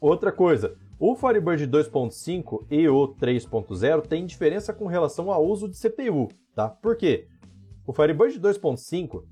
[0.00, 5.78] Outra coisa, o Firebird 2.5 e o 3.0 tem diferença com relação ao uso de
[5.78, 6.68] CPU, tá?
[6.68, 7.26] Por quê?
[7.86, 9.24] O Firebird 2.5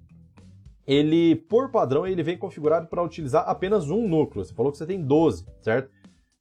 [0.86, 4.44] ele, por padrão, ele vem configurado para utilizar apenas um núcleo.
[4.44, 5.90] Você falou que você tem 12, certo?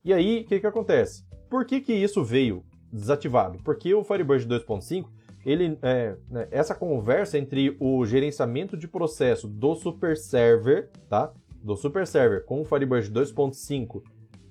[0.04, 1.24] E aí, o que, que acontece?
[1.50, 3.60] Por que, que isso veio desativado?
[3.64, 5.06] Porque o Firebird 2.5,
[5.46, 11.32] ele, é, né, essa conversa entre o gerenciamento de processo do super server, tá?
[11.64, 14.02] Do super server com o Firebird 2.5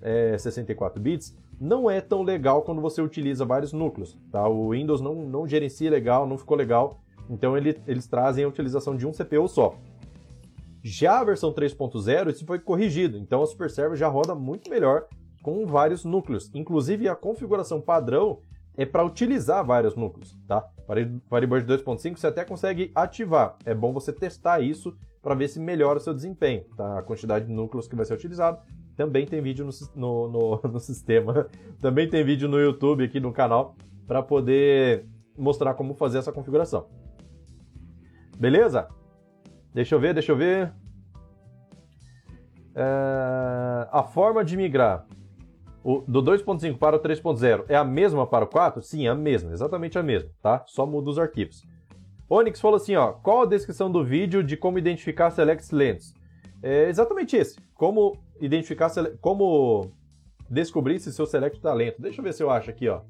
[0.03, 4.49] é, 64 bits, não é tão legal quando você utiliza vários núcleos, tá?
[4.49, 7.01] O Windows não, não gerencia legal, não ficou legal
[7.31, 9.77] então ele, eles trazem a utilização de um CPU só.
[10.83, 15.07] Já a versão 3.0, isso foi corrigido, então a Super Server já roda muito melhor
[15.43, 16.51] com vários núcleos.
[16.53, 18.41] Inclusive a configuração padrão
[18.77, 20.67] é para utilizar vários núcleos, tá?
[21.29, 23.57] Firebird 2.5 você até consegue ativar.
[23.65, 26.99] É bom você testar isso para ver se melhora o seu desempenho, tá?
[26.99, 28.59] A quantidade de núcleos que vai ser utilizado.
[28.97, 31.47] Também tem vídeo no, no, no, no sistema,
[31.81, 33.75] também tem vídeo no YouTube aqui no canal
[34.07, 36.87] para poder mostrar como fazer essa configuração.
[38.39, 38.89] Beleza?
[39.73, 40.73] Deixa eu ver, deixa eu ver.
[42.75, 43.89] É...
[43.93, 45.07] A forma de migrar
[45.83, 48.83] o, do 2.5 para o 3.0 é a mesma para o 4?
[48.83, 50.65] Sim, é a mesma, exatamente a mesma, tá?
[50.67, 51.67] Só muda os arquivos.
[52.29, 56.15] Onyx falou assim, ó, qual a descrição do vídeo de como identificar selects lentos?
[56.63, 58.91] É exatamente esse, como identificar,
[59.21, 59.91] como
[60.49, 62.03] descobrir se seu select está lento.
[62.03, 63.03] Deixa eu ver se eu acho aqui, ó.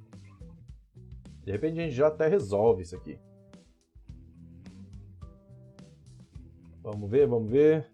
[1.44, 3.18] De repente a gente já até resolve isso aqui.
[6.82, 7.90] Vamos ver, vamos ver.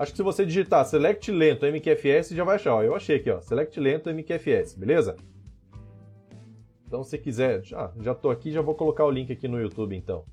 [0.00, 2.72] Acho que se você digitar Select Lento MQFS, já vai achar.
[2.72, 3.38] Ó, eu achei aqui, ó.
[3.42, 5.14] Select Lento MQFS, beleza?
[6.86, 7.62] Então, se quiser...
[7.62, 10.24] Já, já tô aqui, já vou colocar o link aqui no YouTube, então.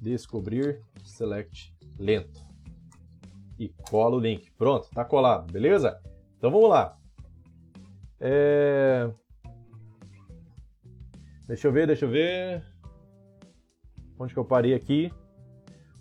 [0.00, 2.40] Descobrir Select Lento.
[3.58, 4.48] E cola o link.
[4.52, 6.00] Pronto, tá colado, beleza?
[6.38, 6.96] Então, vamos lá.
[8.20, 9.10] É...
[11.48, 12.75] Deixa eu ver, deixa eu ver.
[14.18, 15.12] Onde que eu parei aqui?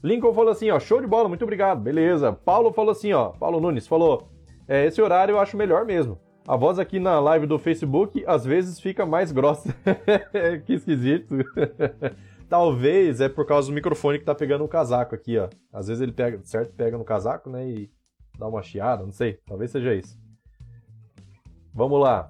[0.03, 2.31] Lincoln falou assim, ó, show de bola, muito obrigado, beleza.
[2.31, 4.29] Paulo falou assim, ó, Paulo Nunes falou,
[4.67, 6.19] é, esse horário eu acho melhor mesmo.
[6.47, 9.75] A voz aqui na live do Facebook às vezes fica mais grossa.
[10.65, 11.37] que esquisito.
[12.47, 15.49] Talvez é por causa do microfone que tá pegando o casaco aqui, ó.
[15.73, 16.71] Às vezes ele pega, certo?
[16.73, 17.67] Pega no casaco, né?
[17.67, 17.91] E
[18.37, 19.39] dá uma chiada, não sei.
[19.47, 20.15] Talvez seja isso.
[21.73, 22.29] Vamos lá.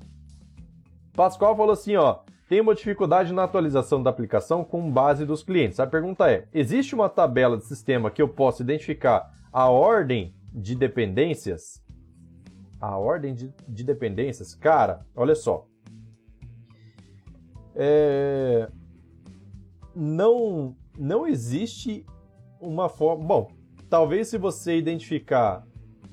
[1.14, 2.20] Pascoal falou assim, ó.
[2.48, 5.80] Tem uma dificuldade na atualização da aplicação com base dos clientes.
[5.80, 10.76] A pergunta é: existe uma tabela de sistema que eu possa identificar a ordem de
[10.76, 11.84] dependências?
[12.80, 14.54] A ordem de, de dependências?
[14.54, 15.66] Cara, olha só.
[17.74, 18.70] É,
[19.96, 22.06] não, não existe
[22.62, 23.26] uma forma.
[23.26, 23.52] Bom,
[23.90, 25.66] talvez se você identificar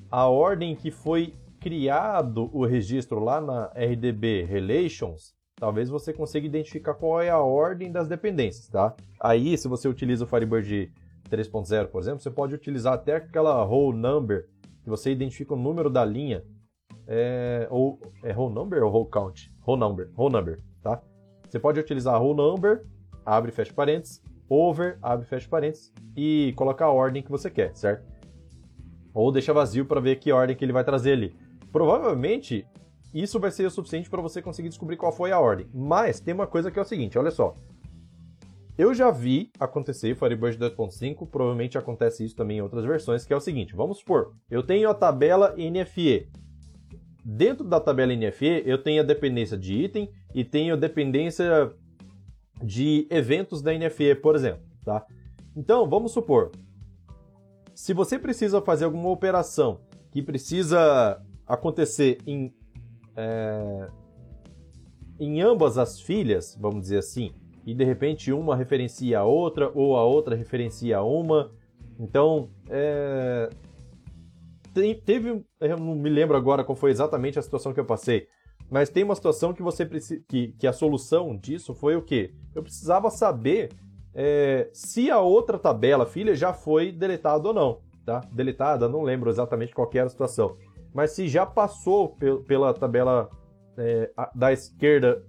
[0.09, 6.93] a ordem que foi criado o registro lá na RDB Relations, talvez você consiga identificar
[6.93, 8.93] qual é a ordem das dependências, tá?
[9.17, 10.91] Aí, se você utiliza o Firebird
[11.29, 14.49] 3.0, por exemplo, você pode utilizar até aquela whole number,
[14.83, 16.43] que você identifica o número da linha,
[17.07, 19.49] é, ou é whole number ou whole count?
[19.65, 21.01] Whole number, whole number, tá?
[21.47, 22.85] Você pode utilizar whole number
[23.25, 27.49] abre e fecha parênteses, over, abre e fecha parênteses, e colocar a ordem que você
[27.49, 28.03] quer, certo?
[29.13, 31.33] Ou deixa vazio para ver que ordem que ele vai trazer ali.
[31.71, 32.67] Provavelmente,
[33.13, 35.67] isso vai ser o suficiente para você conseguir descobrir qual foi a ordem.
[35.73, 37.55] Mas tem uma coisa que é o seguinte, olha só.
[38.75, 43.35] Eu já vi acontecer Firebird 2.5, provavelmente acontece isso também em outras versões, que é
[43.35, 46.27] o seguinte, vamos supor, eu tenho a tabela NFE.
[47.23, 51.71] Dentro da tabela NFE, eu tenho a dependência de item e tenho a dependência
[52.63, 55.05] de eventos da NFE, por exemplo, tá?
[55.55, 56.51] Então, vamos supor,
[57.75, 62.53] se você precisa fazer alguma operação que precisa acontecer em,
[63.15, 63.87] é,
[65.19, 67.31] em ambas as filhas, vamos dizer assim,
[67.65, 71.51] e de repente uma referencia a outra ou a outra referencia a uma,
[71.99, 73.49] então é,
[74.73, 78.27] tem, teve, eu não me lembro agora qual foi exatamente a situação que eu passei,
[78.69, 79.85] mas tem uma situação que você.
[80.27, 82.33] Que, que a solução disso foi o quê?
[82.55, 83.69] Eu precisava saber
[84.15, 87.81] é, se a outra tabela, filha, já foi deletada ou não.
[88.05, 88.21] Tá?
[88.31, 90.57] Deletada, não lembro exatamente qual era a situação.
[90.93, 93.29] Mas se já passou pela tabela
[93.77, 95.23] é, da esquerda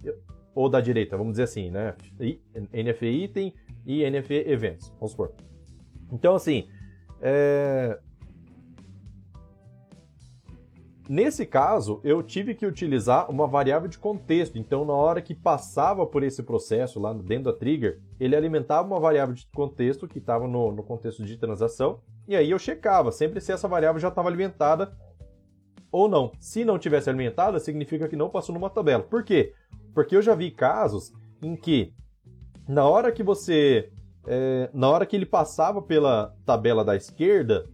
[0.55, 1.95] ou da direita, vamos dizer assim, né?
[2.73, 3.55] NFE item
[3.87, 5.33] e NFE eventos, vamos supor.
[6.13, 6.69] Então, assim,
[7.21, 7.99] é,
[11.07, 14.57] Nesse caso, eu tive que utilizar uma variável de contexto.
[14.57, 18.99] Então, na hora que passava por esse processo lá dentro da trigger, ele alimentava uma
[18.99, 22.01] variável de contexto que estava no, no, contexto de transação.
[22.27, 24.97] E aí eu checava sempre se essa variável já estava alimentada
[25.95, 26.33] ou não.
[26.41, 29.05] Se não tivesse alimentada, significa que não passou numa tabela.
[29.05, 29.55] Por quê?
[29.95, 31.95] Porque eu já vi casos em que,
[32.69, 33.93] na hora que você.
[34.27, 37.67] É, na hora que ele passava pela tabela da esquerda,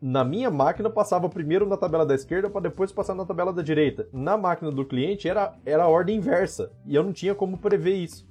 [0.00, 3.62] na minha máquina passava primeiro na tabela da esquerda para depois passar na tabela da
[3.62, 4.06] direita.
[4.12, 7.96] Na máquina do cliente era, era a ordem inversa e eu não tinha como prever
[7.96, 8.24] isso,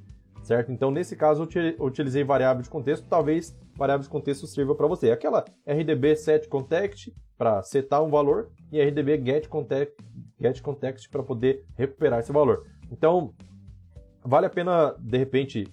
[0.43, 0.71] certo?
[0.71, 1.45] Então nesse caso
[1.77, 5.11] eu utilizei variável de contexto, talvez variável de contexto sirva para você.
[5.11, 9.95] Aquela RDB set context para setar um valor e RDB get context,
[10.39, 12.65] get context para poder recuperar esse valor.
[12.91, 13.33] Então
[14.23, 15.67] vale a pena de repente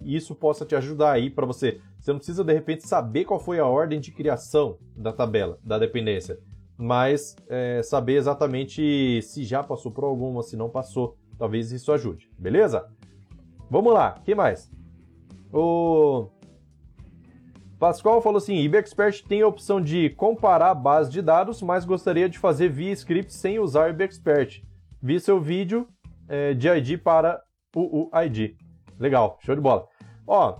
[0.00, 3.58] isso possa te ajudar aí para você você não precisa, de repente, saber qual foi
[3.58, 6.38] a ordem de criação da tabela, da dependência,
[6.78, 11.16] mas é, saber exatamente se já passou por alguma, se não passou.
[11.36, 12.88] Talvez isso ajude, beleza?
[13.68, 14.70] Vamos lá, que mais?
[15.52, 16.28] O
[17.78, 22.38] Pascoal falou assim: IBExpert tem a opção de comparar base de dados, mas gostaria de
[22.38, 24.62] fazer via script sem usar IBExpert.
[25.02, 25.86] Vi seu vídeo
[26.28, 27.42] é, de ID para
[27.74, 28.56] o UID.
[28.98, 29.86] Legal, show de bola.
[30.26, 30.58] Ó,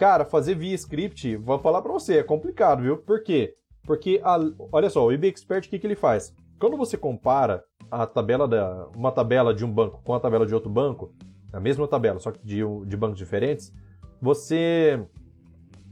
[0.00, 2.96] Cara, fazer via script, vou falar para você, é complicado, viu?
[2.96, 3.54] Por quê?
[3.82, 4.38] Porque, a,
[4.72, 6.34] olha só, o IB Expert, o que, que ele faz?
[6.58, 10.54] Quando você compara a tabela da, uma tabela de um banco com a tabela de
[10.54, 11.12] outro banco,
[11.52, 13.74] a mesma tabela, só que de, de bancos diferentes,
[14.22, 15.06] você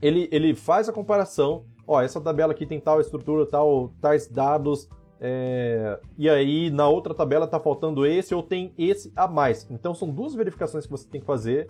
[0.00, 1.64] ele, ele faz a comparação.
[1.86, 4.88] Ó, essa tabela aqui tem tal estrutura, tal, tais dados,
[5.20, 9.66] é, e aí na outra tabela tá faltando esse ou tem esse a mais.
[9.70, 11.68] Então são duas verificações que você tem que fazer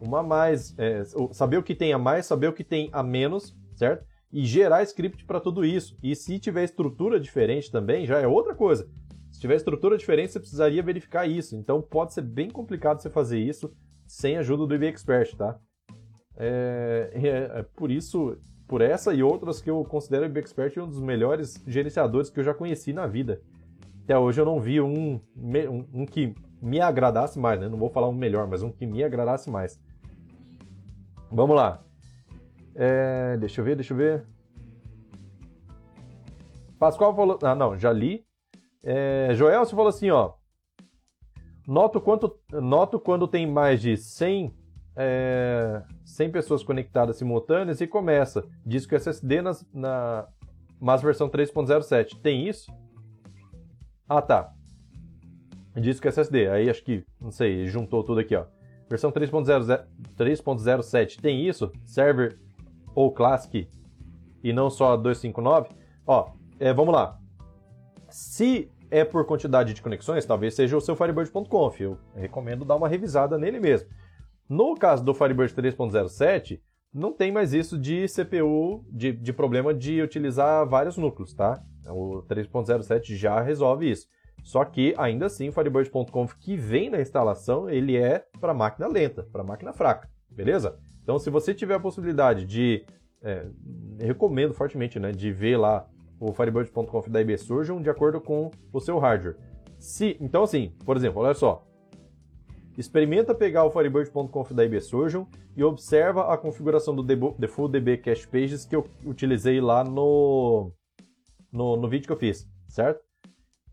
[0.00, 3.02] uma a mais, é, saber o que tem a mais, saber o que tem a
[3.02, 4.04] menos, certo?
[4.32, 5.96] E gerar script para tudo isso.
[6.02, 8.88] E se tiver estrutura diferente também, já é outra coisa.
[9.30, 11.56] Se tiver estrutura diferente, você precisaria verificar isso.
[11.56, 13.72] Então pode ser bem complicado você fazer isso
[14.06, 15.58] sem a ajuda do IB Expert, tá?
[16.36, 18.36] É, é, é por isso,
[18.68, 22.44] por essa e outras que eu considero o Expert um dos melhores gerenciadores que eu
[22.44, 23.40] já conheci na vida.
[24.04, 27.68] Até hoje eu não vi um, um, um que me agradasse mais, né?
[27.68, 29.80] Não vou falar um melhor, mas um que me agradasse mais.
[31.30, 31.82] Vamos lá.
[32.74, 34.26] É, deixa eu ver, deixa eu ver.
[36.78, 37.38] Pascoal falou.
[37.42, 38.24] Ah, não, já li.
[38.82, 40.34] É, Joelcio falou assim, ó.
[41.66, 44.54] Noto, quanto, noto quando tem mais de 100,
[44.96, 48.44] é, 100 pessoas conectadas simultâneas e começa.
[48.64, 50.28] Diz que o SSD nas, na
[50.80, 52.18] mas versão 3.07.
[52.20, 52.72] Tem isso?
[54.08, 54.52] Ah, tá.
[55.74, 56.48] Que SSD.
[56.48, 58.46] Aí acho que, não sei, juntou tudo aqui, ó.
[58.88, 61.70] Versão 3.07 tem isso?
[61.84, 62.38] Server
[62.94, 63.68] ou Classic
[64.42, 65.68] e não só 259?
[66.06, 67.18] Ó, é, vamos lá.
[68.08, 71.80] Se é por quantidade de conexões, talvez seja o seu Firebird.conf.
[71.80, 73.88] Eu recomendo dar uma revisada nele mesmo.
[74.48, 76.60] No caso do Firebird 3.07,
[76.92, 81.62] não tem mais isso de CPU, de, de problema de utilizar vários núcleos, tá?
[81.86, 84.06] O 3.07 já resolve isso.
[84.42, 89.24] Só que, ainda assim, o Firebird.conf que vem na instalação, ele é para máquina lenta,
[89.32, 90.78] para máquina fraca, beleza?
[91.02, 92.84] Então, se você tiver a possibilidade de,
[93.22, 93.46] é,
[94.00, 95.86] recomendo fortemente, né, de ver lá
[96.18, 99.36] o Firebird.conf da IB Surgeon de acordo com o seu hardware.
[99.78, 101.66] Se, então, assim, por exemplo, olha só,
[102.76, 105.24] experimenta pegar o Firebird.conf da IB Surgeon
[105.56, 110.72] e observa a configuração do DB Cache Pages que eu utilizei lá no,
[111.50, 113.00] no, no vídeo que eu fiz, certo?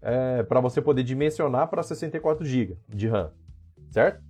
[0.02, 3.32] É, para você poder dimensionar para 64 GB de RAM,
[3.90, 4.22] certo?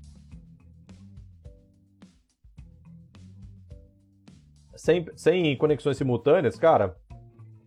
[4.76, 6.98] Sem, sem conexões simultâneas, cara,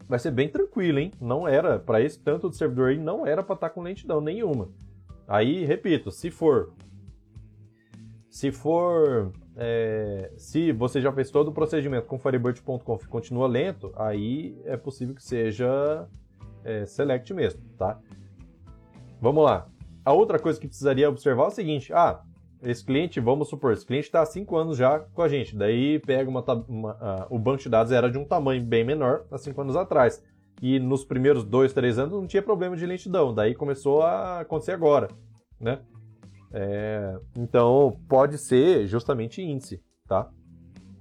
[0.09, 1.12] vai ser bem tranquilo, hein?
[1.21, 4.21] Não era, para esse tanto de servidor aí, não era para estar tá com lentidão
[4.21, 4.69] nenhuma.
[5.27, 6.73] Aí, repito, se for.
[8.37, 9.33] Se for.
[9.57, 14.77] É, se você já fez todo o procedimento com Firebird.conf e continua lento, aí é
[14.77, 16.07] possível que seja
[16.62, 17.99] é, Select mesmo, tá?
[19.22, 19.66] Vamos lá.
[20.05, 22.20] A outra coisa que precisaria observar é o seguinte: ah,
[22.62, 25.57] esse cliente, vamos supor, esse cliente está há 5 anos já com a gente.
[25.57, 29.25] Daí pega uma, uma uh, o banco de dados era de um tamanho bem menor
[29.31, 30.22] há 5 anos atrás.
[30.61, 33.33] E nos primeiros 2, 3 anos não tinha problema de lentidão.
[33.33, 35.09] Daí começou a acontecer agora,
[35.59, 35.81] né?
[36.53, 40.31] É, então pode ser justamente índice, tá?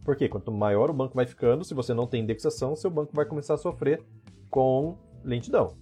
[0.03, 3.25] Porque quanto maior o banco vai ficando, se você não tem indexação, seu banco vai
[3.25, 4.03] começar a sofrer
[4.49, 5.75] com lentidão.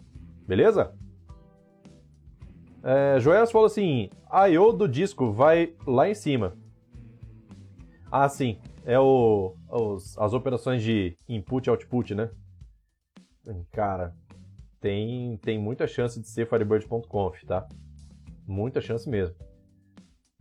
[0.48, 0.94] Beleza?
[2.84, 3.18] É,
[3.52, 4.10] falou assim:
[4.50, 4.72] I.O.
[4.74, 6.58] do disco vai lá em cima.
[8.12, 8.60] Ah, sim.
[8.86, 12.30] É o, os, as operações de input e output, né?
[13.72, 14.14] Cara,
[14.80, 17.68] tem, tem muita chance de ser Firebird.conf, tá?
[18.46, 19.36] Muita chance mesmo.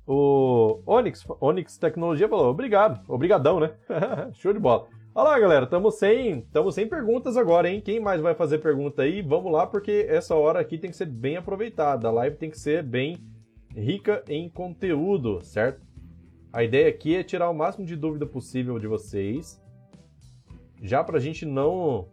[0.06, 3.72] O Onyx, Onyx Tecnologia falou: obrigado, obrigadão, né?
[4.34, 4.88] Show de bola.
[5.14, 7.82] Olha lá, galera, estamos sem, sem perguntas agora, hein?
[7.82, 9.20] Quem mais vai fazer pergunta aí?
[9.20, 12.08] Vamos lá, porque essa hora aqui tem que ser bem aproveitada.
[12.08, 13.18] A live tem que ser bem
[13.76, 15.82] rica em conteúdo, certo?
[16.52, 19.62] A ideia aqui é tirar o máximo de dúvida possível de vocês.
[20.82, 22.08] Já pra gente não.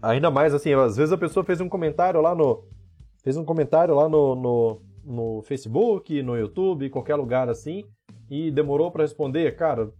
[0.00, 2.64] Ainda mais assim, às vezes a pessoa fez um comentário lá no.
[3.24, 7.84] Fez um comentário lá no, no, no Facebook, no YouTube, qualquer lugar assim,
[8.28, 9.54] e demorou para responder.
[9.56, 9.90] Cara,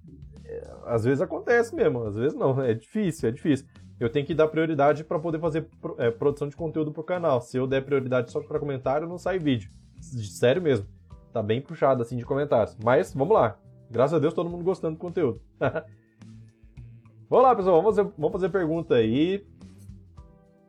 [0.84, 2.60] às vezes acontece mesmo, às vezes não.
[2.62, 3.66] É difícil, é difícil.
[3.98, 5.66] Eu tenho que dar prioridade para poder fazer
[5.98, 7.40] é, produção de conteúdo pro canal.
[7.40, 9.70] Se eu der prioridade só para comentário, não sai vídeo.
[10.00, 10.86] Sério mesmo.
[11.32, 12.76] Tá bem puxado assim de comentários.
[12.82, 13.58] Mas vamos lá.
[13.90, 15.40] Graças a Deus todo mundo gostando do conteúdo.
[17.28, 17.80] vamos lá, pessoal.
[17.80, 19.46] Vamos fazer, vamos fazer pergunta aí.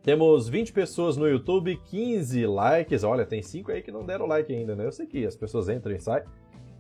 [0.08, 3.04] Temos 20 pessoas no YouTube, 15 likes.
[3.04, 4.86] Olha, tem 5 aí que não deram like ainda, né?
[4.86, 6.24] Eu sei que as pessoas entram e saem.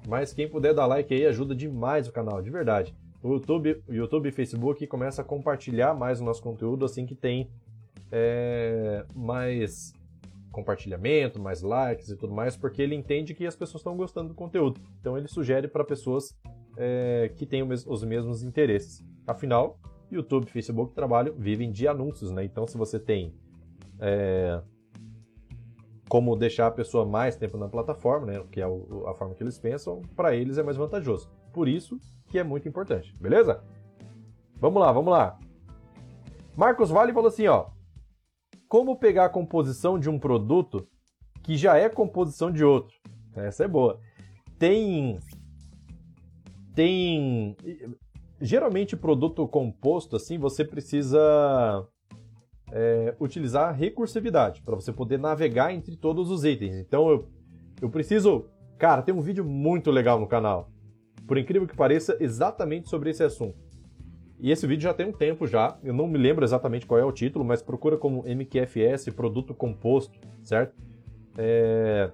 [0.07, 2.95] Mas quem puder dar like aí ajuda demais o canal, de verdade.
[3.21, 7.51] O YouTube, YouTube e Facebook começa a compartilhar mais o nosso conteúdo assim que tem
[8.09, 9.91] é, mais
[10.49, 14.35] compartilhamento, mais likes e tudo mais, porque ele entende que as pessoas estão gostando do
[14.35, 14.79] conteúdo.
[15.01, 16.33] Então ele sugere para pessoas
[16.77, 19.03] é, que têm os mesmos interesses.
[19.27, 19.77] Afinal,
[20.12, 22.43] YouTube Facebook trabalham, vivem de anúncios, né?
[22.43, 23.34] Então se você tem
[24.00, 24.62] é,
[26.08, 29.58] como deixar a pessoa mais tempo na plataforma, né, que é a forma que eles
[29.58, 31.30] pensam, para eles é mais vantajoso.
[31.53, 33.64] Por isso que é muito importante, beleza?
[34.55, 35.38] Vamos lá, vamos lá.
[36.55, 37.68] Marcos Vale falou assim, ó:
[38.68, 40.88] Como pegar a composição de um produto
[41.43, 42.95] que já é composição de outro?
[43.36, 43.99] Essa é boa.
[44.58, 45.20] Tem
[46.74, 47.55] tem
[48.39, 51.88] geralmente produto composto assim, você precisa
[52.71, 56.75] é, utilizar recursividade para você poder navegar entre todos os itens.
[56.75, 57.27] Então eu,
[57.81, 58.45] eu preciso.
[58.77, 60.69] Cara, tem um vídeo muito legal no canal.
[61.25, 63.57] Por incrível que pareça, exatamente sobre esse assunto.
[64.39, 67.03] E esse vídeo já tem um tempo já, eu não me lembro exatamente qual é
[67.03, 70.75] o título, mas procura como MQFS Produto Composto, certo?
[71.35, 72.11] É...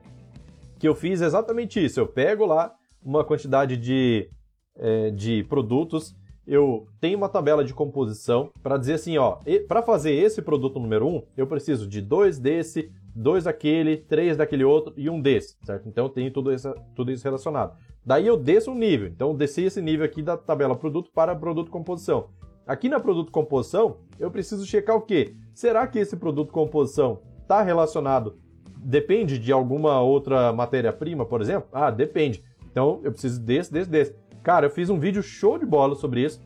[0.79, 1.99] Que eu fiz exatamente isso.
[1.99, 4.29] Eu pego lá uma quantidade de,
[4.77, 6.15] é, de produtos
[6.45, 11.07] eu tenho uma tabela de composição para dizer assim, ó, para fazer esse produto número
[11.07, 15.55] 1, um, eu preciso de dois desse, dois daquele, três daquele outro e um desse,
[15.63, 15.87] certo?
[15.87, 17.77] Então eu tenho tudo isso, tudo isso relacionado.
[18.05, 21.35] Daí eu desço um nível, então eu desci esse nível aqui da tabela produto para
[21.35, 22.29] produto composição.
[22.67, 25.35] Aqui na produto composição, eu preciso checar o quê?
[25.53, 28.37] Será que esse produto composição está relacionado,
[28.77, 31.69] depende de alguma outra matéria-prima, por exemplo?
[31.71, 32.43] Ah, depende.
[32.73, 34.15] Então eu preciso desse, desse, desse.
[34.43, 36.41] Cara, eu fiz um vídeo show de bola sobre isso,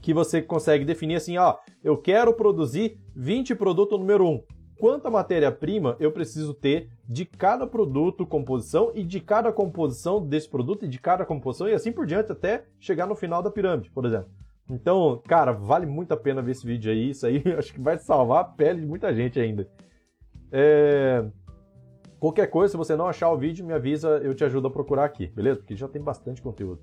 [0.00, 4.44] que você consegue definir assim, ó, eu quero produzir 20 produto número 1.
[4.78, 10.84] Quanta matéria-prima eu preciso ter de cada produto, composição e de cada composição desse produto
[10.84, 14.04] e de cada composição e assim por diante até chegar no final da pirâmide, por
[14.04, 14.30] exemplo.
[14.70, 17.10] Então, cara, vale muito a pena ver esse vídeo aí.
[17.10, 19.68] Isso aí acho que vai salvar a pele de muita gente ainda.
[20.52, 21.24] É...
[22.20, 25.04] Qualquer coisa, se você não achar o vídeo, me avisa, eu te ajudo a procurar
[25.04, 25.58] aqui, beleza?
[25.58, 26.80] Porque já tem bastante conteúdo.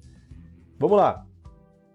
[0.83, 1.25] Vamos lá.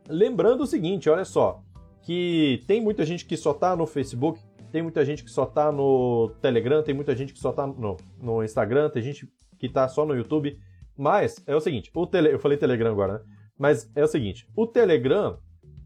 [0.08, 1.62] Lembrando o seguinte, olha só,
[2.00, 4.40] que tem muita gente que só tá no Facebook,
[4.72, 7.98] tem muita gente que só tá no Telegram, tem muita gente que só tá no,
[8.18, 10.58] no Instagram, tem gente que tá só no YouTube.
[10.96, 13.20] Mas é o seguinte, o tele, eu falei Telegram agora, né?
[13.58, 15.38] Mas é o seguinte, o Telegram,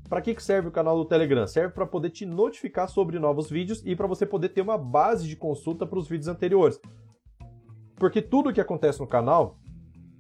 [0.09, 1.45] para que serve o canal do Telegram?
[1.49, 5.27] Serve para poder te notificar sobre novos vídeos e para você poder ter uma base
[5.27, 6.81] de consulta para os vídeos anteriores.
[7.97, 9.59] Porque tudo que acontece no canal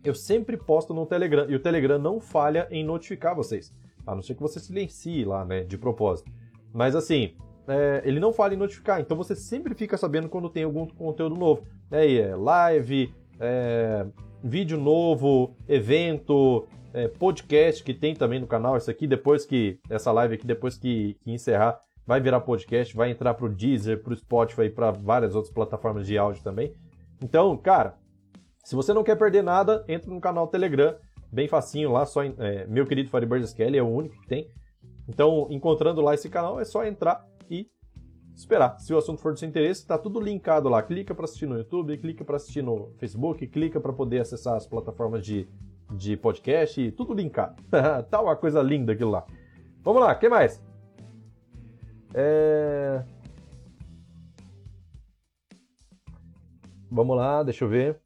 [0.05, 3.72] eu sempre posto no Telegram e o Telegram não falha em notificar vocês.
[4.07, 6.30] A não ser que você silencie lá, né, de propósito.
[6.72, 7.34] Mas assim,
[7.68, 11.36] é, ele não falha em notificar, então você sempre fica sabendo quando tem algum conteúdo
[11.36, 11.66] novo.
[11.90, 14.07] É, é live, é,
[14.42, 18.76] vídeo novo, evento, é, podcast que tem também no canal.
[18.76, 19.78] Isso aqui, depois que.
[19.88, 24.16] Essa live aqui, depois que, que encerrar, vai virar podcast, vai entrar pro Deezer, pro
[24.16, 26.74] Spotify para várias outras plataformas de áudio também.
[27.22, 27.96] Então, cara,
[28.62, 30.94] se você não quer perder nada, entra no canal Telegram,
[31.30, 34.48] bem facinho lá, só é, meu querido Firebird Kelly é o único que tem.
[35.08, 37.68] Então, encontrando lá esse canal, é só entrar e
[38.34, 38.78] esperar.
[38.78, 40.82] Se o assunto for do seu interesse, está tudo linkado lá.
[40.82, 44.66] Clica para assistir no YouTube, clica para assistir no Facebook, clica para poder acessar as
[44.66, 45.48] plataformas de,
[45.90, 47.60] de podcast, tudo linkado.
[48.10, 49.26] tá uma coisa linda aquilo lá.
[49.82, 50.62] Vamos lá, que mais?
[52.14, 53.02] É...
[56.90, 58.01] Vamos lá, deixa eu ver.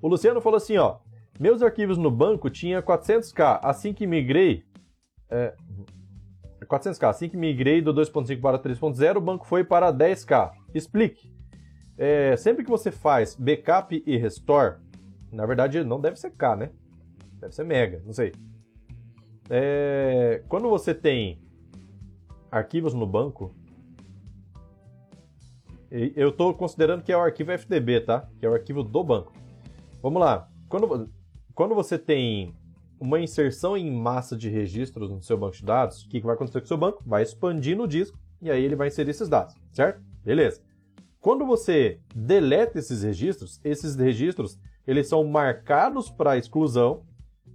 [0.00, 0.98] O Luciano falou assim, ó.
[1.38, 3.60] Meus arquivos no banco tinha 400k.
[3.62, 4.64] Assim que migrei...
[5.30, 5.54] É,
[6.64, 7.08] 400k.
[7.08, 10.52] Assim que migrei do 2.5 para 3.0, o banco foi para 10k.
[10.74, 11.32] Explique.
[11.98, 14.76] É, sempre que você faz backup e restore,
[15.30, 16.70] na verdade não deve ser K, né?
[17.38, 18.32] Deve ser mega, não sei.
[19.50, 21.42] É, quando você tem
[22.50, 23.54] arquivos no banco,
[25.90, 28.28] eu estou considerando que é o arquivo FTB, tá?
[28.38, 29.32] Que é o arquivo do banco.
[30.02, 30.48] Vamos lá.
[30.68, 31.10] Quando,
[31.54, 32.54] quando você tem
[32.98, 36.60] uma inserção em massa de registros no seu banco de dados, o que, vai acontecer
[36.60, 37.02] com o seu banco?
[37.06, 40.02] Vai expandir no disco e aí ele vai inserir esses dados, certo?
[40.24, 40.60] Beleza.
[41.20, 47.02] Quando você deleta esses registros, esses registros eles são marcados para exclusão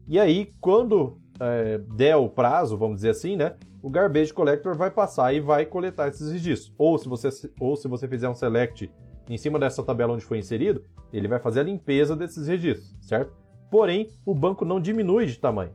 [0.08, 3.56] e aí quando é, der o prazo, vamos dizer assim, né?
[3.82, 6.74] O garbage collector vai passar e vai coletar esses registros.
[6.78, 7.30] Ou se você,
[7.60, 8.92] ou se você fizer um select
[9.30, 10.84] em cima dessa tabela onde foi inserido,
[11.18, 13.34] ele vai fazer a limpeza desses registros, certo?
[13.70, 15.72] Porém, o banco não diminui de tamanho.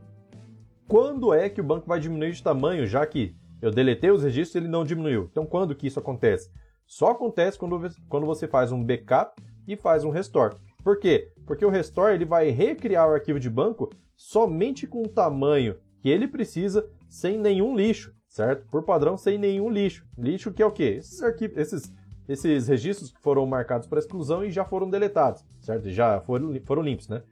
[0.87, 4.55] Quando é que o banco vai diminuir de tamanho, já que eu deletei os registros
[4.55, 5.27] e ele não diminuiu?
[5.31, 6.49] Então, quando que isso acontece?
[6.85, 7.79] Só acontece quando,
[8.09, 10.55] quando você faz um backup e faz um restore.
[10.83, 11.31] Por quê?
[11.45, 16.09] Porque o restore ele vai recriar o arquivo de banco somente com o tamanho que
[16.09, 18.67] ele precisa, sem nenhum lixo, certo?
[18.69, 20.05] Por padrão, sem nenhum lixo.
[20.17, 20.95] Lixo que é o quê?
[20.97, 21.93] Esses, arquivos, esses
[22.27, 25.89] esses registros foram marcados para exclusão e já foram deletados, certo?
[25.89, 27.23] Já foram, foram limpos, né?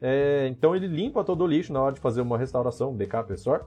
[0.00, 3.64] É, então ele limpa todo o lixo na hora de fazer uma restauração, backup, restore,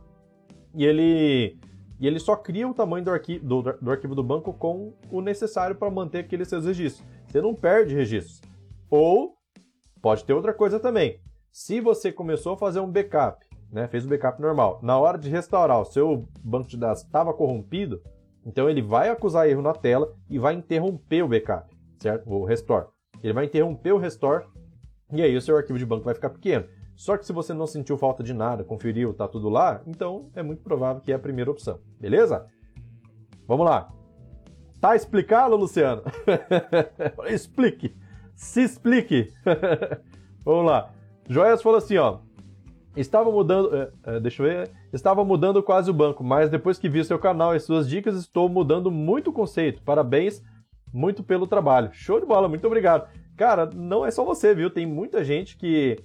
[0.74, 1.58] e ele,
[2.00, 5.22] e ele só cria o tamanho do, arqui, do, do arquivo do banco com o
[5.22, 7.06] necessário para manter aqueles seus registros.
[7.28, 8.42] Você não perde registros.
[8.90, 9.36] Ou
[10.02, 11.20] pode ter outra coisa também.
[11.52, 15.30] Se você começou a fazer um backup, né, fez um backup normal, na hora de
[15.30, 18.02] restaurar o seu banco de dados estava corrompido,
[18.50, 22.28] então ele vai acusar erro na tela e vai interromper o backup, certo?
[22.28, 22.88] O restore.
[23.22, 24.44] Ele vai interromper o restore
[25.14, 26.66] e aí o seu arquivo de banco vai ficar pequeno.
[26.96, 30.42] Só que se você não sentiu falta de nada, conferiu, tá tudo lá, então é
[30.42, 31.80] muito provável que é a primeira opção.
[32.00, 32.48] Beleza?
[33.48, 33.94] Vamos lá.
[34.82, 36.02] Tá explicado, Luciano?
[37.30, 37.96] explique.
[38.36, 39.32] Se explique.
[40.44, 40.92] Vamos lá.
[41.30, 42.20] Joias falou assim, ó.
[43.00, 43.74] Estava mudando.
[43.76, 44.72] É, é, deixa eu ver.
[44.92, 48.50] Estava mudando quase o banco, mas depois que vi seu canal e suas dicas, estou
[48.50, 49.82] mudando muito o conceito.
[49.84, 50.44] Parabéns
[50.94, 51.90] muito pelo trabalho.
[51.94, 53.08] Show de bola, muito obrigado.
[53.38, 54.70] Cara, não é só você, viu?
[54.70, 55.98] Tem muita gente que,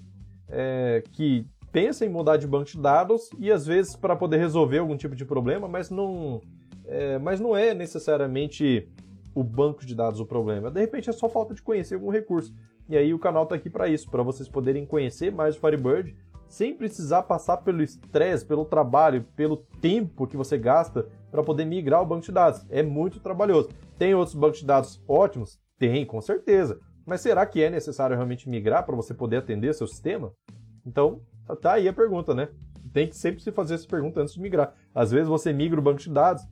[0.49, 4.79] é, que pensa em mudar de banco de dados e às vezes para poder resolver
[4.79, 6.41] algum tipo de problema, mas não
[6.87, 8.89] é, mas não é necessariamente
[9.35, 10.71] o banco de dados o problema.
[10.71, 12.55] De repente é só falta de conhecer algum recurso.
[12.89, 16.15] E aí o canal está aqui para isso, para vocês poderem conhecer mais o Firebird
[16.55, 22.01] sem precisar passar pelo estresse, pelo trabalho, pelo tempo que você gasta para poder migrar
[22.01, 22.65] o banco de dados.
[22.71, 23.71] É muito trabalhoso.
[23.99, 25.59] Tem outros bancos de dados ótimos?
[25.77, 26.79] Tem, com certeza.
[27.05, 30.33] Mas será que é necessário realmente migrar para você poder atender seu sistema?
[30.87, 31.23] Então,
[31.61, 32.49] tá aí a pergunta, né?
[32.93, 34.75] Tem que sempre se fazer essa pergunta antes de migrar.
[34.95, 36.45] Às vezes você migra o banco de dados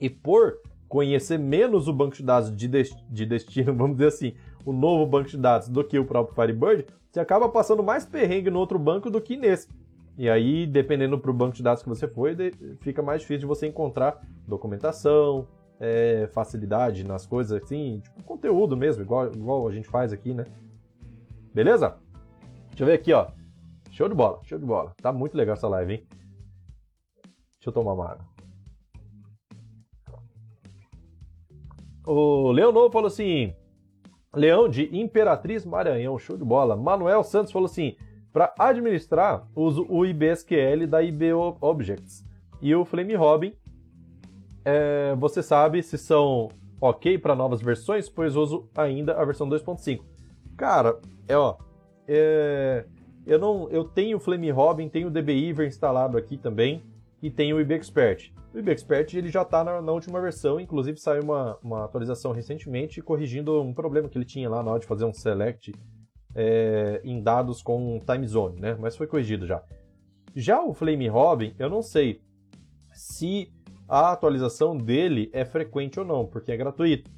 [0.00, 4.34] e por conhecer menos o banco de dados de, de destino, vamos dizer assim,
[4.64, 8.50] o novo banco de dados do que o próprio Firebird, você acaba passando mais perrengue
[8.50, 9.68] no outro banco do que nesse.
[10.16, 12.36] E aí, dependendo para o banco de dados que você foi,
[12.80, 15.46] fica mais difícil de você encontrar documentação,
[15.80, 20.44] é, facilidade nas coisas assim, tipo conteúdo mesmo, igual, igual a gente faz aqui, né?
[21.52, 21.96] Beleza?
[22.68, 23.28] Deixa eu ver aqui, ó.
[23.90, 24.92] Show de bola, show de bola.
[25.00, 26.06] Tá muito legal essa live, hein?
[27.58, 28.26] Deixa eu tomar uma água.
[32.06, 33.54] O Leonor falou assim:
[34.34, 36.76] Leão de Imperatriz Maranhão, show de bola.
[36.76, 37.96] Manuel Santos falou assim:
[38.32, 42.24] para administrar, uso o IBSQL da IBO Objects
[42.60, 43.54] e o Flame Robin.
[44.64, 46.48] É, você sabe se são
[46.80, 50.00] ok para novas versões, pois uso ainda a versão 2.5.
[50.56, 51.56] Cara, é ó,
[52.08, 52.84] é,
[53.26, 56.82] eu não, eu tenho o Flame Robin, tenho o DBIver instalado aqui também
[57.22, 58.32] e tenho o IB Expert.
[58.54, 63.02] O IBExpert ele já está na, na, última versão, inclusive saiu uma, uma atualização recentemente
[63.02, 65.72] corrigindo um problema que ele tinha lá na hora de fazer um select
[66.36, 68.76] é, em dados com time zone, né?
[68.78, 69.60] Mas foi corrigido já.
[70.36, 72.22] Já o Flame Robin, eu não sei
[72.92, 73.52] se
[73.88, 77.10] a atualização dele é frequente ou não, porque é gratuito.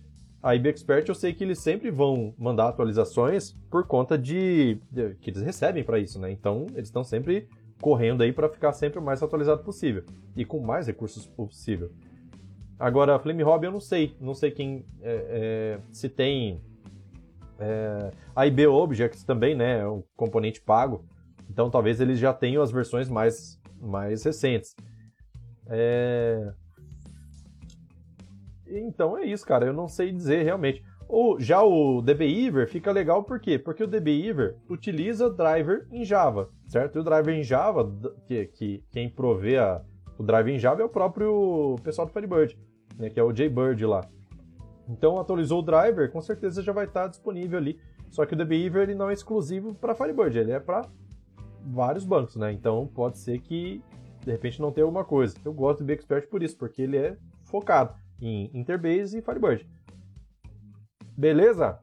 [0.43, 5.29] A IBExpert eu sei que eles sempre vão mandar atualizações por conta de, de que
[5.29, 6.31] eles recebem para isso, né?
[6.31, 7.47] Então eles estão sempre
[7.81, 10.05] correndo aí para ficar sempre o mais atualizado possível
[10.37, 11.91] e com mais recursos possível.
[12.79, 16.61] Agora, Flame Hobby eu não sei, não sei quem é, é, se tem
[17.59, 21.05] é, a IB Objects também, né, é um componente pago,
[21.51, 24.75] então talvez eles já tenham as versões mais mais recentes.
[25.69, 26.53] É...
[28.67, 29.67] Então é isso, cara.
[29.67, 30.85] Eu não sei dizer realmente.
[31.09, 33.59] Ou já o DBIver fica legal por quê?
[33.59, 36.97] Porque o DBIver utiliza driver em Java, certo?
[36.97, 37.93] E o driver em Java,
[38.27, 39.81] que, que quem provê a,
[40.19, 42.59] o driver em Java é o próprio pessoal do Firebird,
[42.99, 44.03] né, que é o JBird lá.
[44.89, 47.79] Então atualizou o driver, com certeza já vai estar disponível ali.
[48.11, 50.89] Só que o DBIver ele não é exclusivo para Firebird, ele é para
[51.65, 52.53] vários bancos, né?
[52.53, 53.83] Então pode ser que
[54.25, 55.37] de repente não tenha alguma coisa.
[55.45, 59.69] Eu gosto do BXpert por isso, porque ele é focado em Interbase e Firebird.
[61.17, 61.79] Beleza?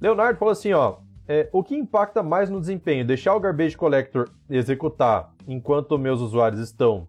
[0.00, 0.96] Leonardo falou assim, ó.
[1.28, 3.06] É, o que impacta mais no desempenho?
[3.06, 7.06] Deixar o Garbage Collector executar enquanto meus usuários estão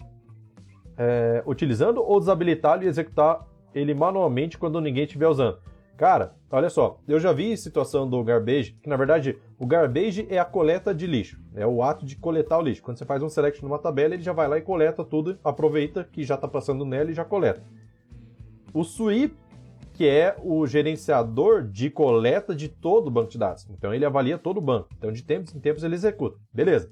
[0.96, 5.58] é, utilizando ou desabilitá-lo e executar ele manualmente quando ninguém estiver usando?
[5.98, 10.40] Cara, olha só, eu já vi situação do Garbage, que na verdade o Garbage é
[10.40, 12.82] a coleta de lixo, é o ato de coletar o lixo.
[12.82, 16.04] Quando você faz um select numa tabela, ele já vai lá e coleta tudo, aproveita
[16.04, 17.64] que já está passando nela e já coleta.
[18.74, 19.36] O sweep
[19.94, 23.68] que é o gerenciador de coleta de todo o banco de dados.
[23.70, 24.90] Então ele avalia todo o banco.
[24.98, 26.38] Então de tempos em tempos ele executa.
[26.52, 26.92] Beleza.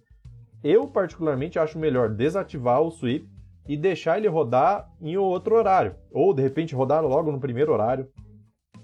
[0.64, 3.28] Eu particularmente acho melhor desativar o sweep
[3.68, 8.08] e deixar ele rodar em outro horário, ou de repente rodar logo no primeiro horário,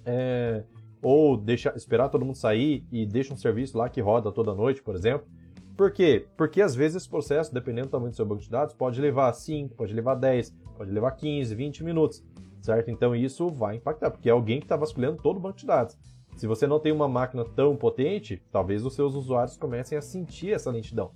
[0.05, 0.63] é...
[1.01, 4.81] ou deixar esperar todo mundo sair e deixa um serviço lá que roda toda noite,
[4.81, 5.27] por exemplo.
[5.75, 6.25] Por quê?
[6.35, 9.31] Porque às vezes esse processo, dependendo do tamanho do seu banco de dados, pode levar
[9.31, 12.23] 5, pode levar 10, pode levar 15, 20 minutos
[12.67, 12.91] certo?
[12.91, 15.97] Então isso vai impactar, porque é alguém que está vasculhando todo o banco de dados.
[16.35, 20.53] Se você não tem uma máquina tão potente, talvez os seus usuários comecem a sentir
[20.53, 21.11] essa lentidão,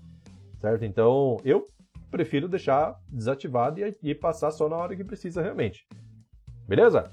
[0.62, 0.86] certo?
[0.86, 1.68] Então eu
[2.10, 5.86] prefiro deixar desativado e, e passar só na hora que precisa realmente.
[6.68, 7.12] Beleza?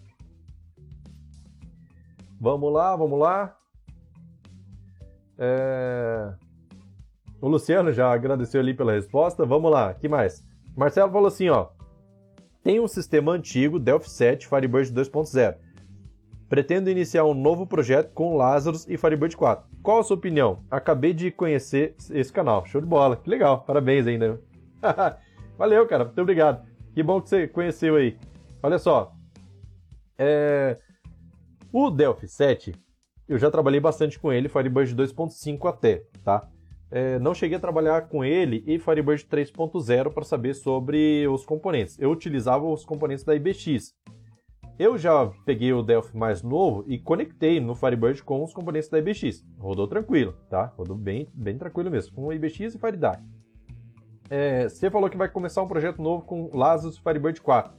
[2.40, 3.56] Vamos lá, vamos lá.
[5.36, 6.32] É...
[7.40, 9.44] O Luciano já agradeceu ali pela resposta.
[9.44, 10.44] Vamos lá, que mais?
[10.76, 11.70] Marcelo falou assim, ó
[12.62, 15.56] tem um sistema antigo, Delphi 7 Firebird 2.0.
[16.48, 19.68] Pretendo iniciar um novo projeto com Lazarus e Firebird 4.
[19.82, 20.64] Qual a sua opinião?
[20.70, 22.64] Acabei de conhecer esse canal.
[22.64, 23.16] Show de bola.
[23.16, 23.62] Que legal.
[23.62, 24.40] Parabéns ainda.
[25.58, 26.04] Valeu, cara.
[26.04, 26.66] Muito obrigado.
[26.94, 28.16] Que bom que você conheceu aí.
[28.62, 29.12] Olha só.
[30.16, 30.78] É...
[31.70, 32.74] O Delphi 7,
[33.28, 36.48] eu já trabalhei bastante com ele, Firebird 2.5 até, tá?
[36.90, 41.98] É, não cheguei a trabalhar com ele e Firebird 3.0 para saber sobre os componentes.
[41.98, 43.94] Eu utilizava os componentes da IBX.
[44.78, 48.98] eu já peguei o Delphi mais novo e conectei no Firebird com os componentes da
[48.98, 49.44] IBX.
[49.58, 50.72] Rodou tranquilo, tá?
[50.76, 53.22] Rodou bem, bem tranquilo mesmo, com IBX e FireDAC.
[54.30, 57.72] É, você falou que vai começar um projeto novo com Lazarus Firebird 4.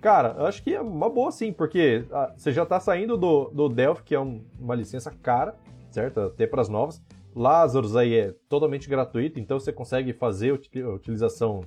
[0.00, 3.68] Cara, acho que é uma boa sim, porque ah, você já está saindo do, do
[3.68, 5.54] Delphi, que é um, uma licença cara,
[5.90, 6.20] certo?
[6.20, 7.02] Até para as novas.
[7.34, 11.62] Lazarus aí é totalmente gratuito, então você consegue fazer a utilização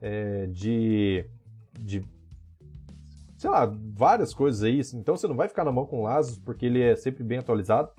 [0.00, 1.24] é, de,
[1.78, 2.02] de
[3.36, 4.80] sei lá, várias coisas aí.
[4.94, 7.90] Então você não vai ficar na mão com Lazarus, porque ele é sempre bem atualizado.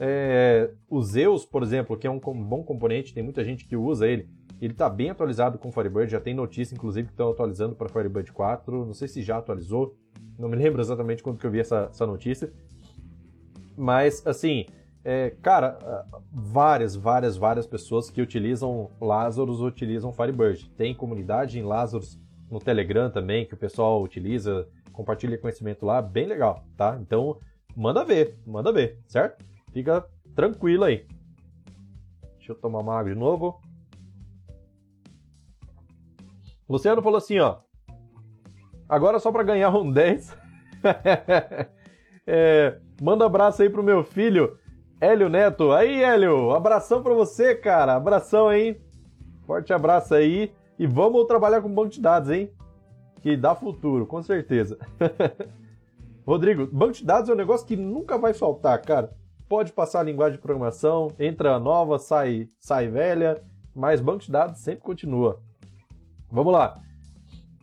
[0.00, 4.06] É, o Zeus, por exemplo, que é um bom componente, tem muita gente que usa
[4.06, 4.28] ele.
[4.60, 8.32] Ele está bem atualizado com Firebird, já tem notícia, inclusive, que estão atualizando para Firebird
[8.32, 8.84] 4.
[8.84, 9.96] Não sei se já atualizou,
[10.38, 12.52] não me lembro exatamente quando que eu vi essa, essa notícia.
[13.76, 14.66] Mas, assim,
[15.04, 20.68] é, cara, várias, várias, várias pessoas que utilizam Lazarus utilizam Firebird.
[20.70, 22.18] Tem comunidade em Lazarus
[22.50, 26.98] no Telegram também, que o pessoal utiliza, compartilha conhecimento lá, bem legal, tá?
[27.00, 27.38] Então,
[27.76, 29.44] manda ver, manda ver, certo?
[29.72, 31.06] Fica tranquilo aí.
[32.36, 33.60] Deixa eu tomar uma água de novo.
[36.68, 37.58] Luciano falou assim, ó.
[38.88, 40.36] Agora só para ganhar um 10.
[42.26, 44.58] é, manda abraço aí pro meu filho,
[45.00, 45.72] Hélio Neto.
[45.72, 47.94] Aí, Hélio, abração para você, cara.
[47.94, 48.80] Abração aí.
[49.46, 50.52] Forte abraço aí.
[50.78, 52.50] E vamos trabalhar com banco de dados, hein?
[53.22, 54.78] Que dá futuro, com certeza.
[56.26, 59.12] Rodrigo, banco de dados é um negócio que nunca vai faltar, cara.
[59.48, 63.42] Pode passar a linguagem de programação, entra nova, sai, sai velha,
[63.74, 65.40] mas banco de dados sempre continua.
[66.30, 66.80] Vamos lá.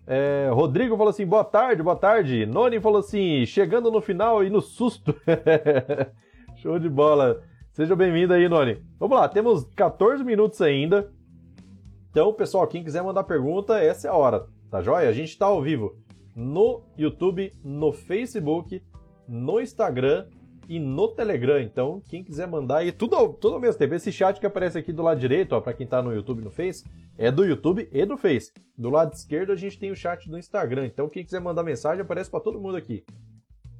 [0.08, 2.46] É, Rodrigo falou assim: boa tarde, boa tarde.
[2.46, 5.16] Noni falou assim: chegando no final e no susto.
[6.66, 7.44] Show de bola.
[7.74, 8.84] Seja bem-vindo aí, Noni.
[9.00, 11.14] Vamos lá, temos 14 minutos ainda.
[12.10, 15.08] Então, pessoal, quem quiser mandar pergunta, essa é a hora, tá joia?
[15.08, 15.96] A gente está ao vivo
[16.36, 18.82] no YouTube, no Facebook,
[19.28, 20.26] no Instagram
[20.68, 21.62] e no Telegram.
[21.62, 23.94] Então, quem quiser mandar aí, tudo, tudo ao mesmo tempo.
[23.94, 26.50] Esse chat que aparece aqui do lado direito, para quem está no YouTube e no
[26.50, 26.84] Face,
[27.16, 28.52] é do YouTube e do Face.
[28.76, 30.88] Do lado esquerdo a gente tem o chat do Instagram.
[30.88, 33.06] Então, quem quiser mandar mensagem, aparece para todo mundo aqui.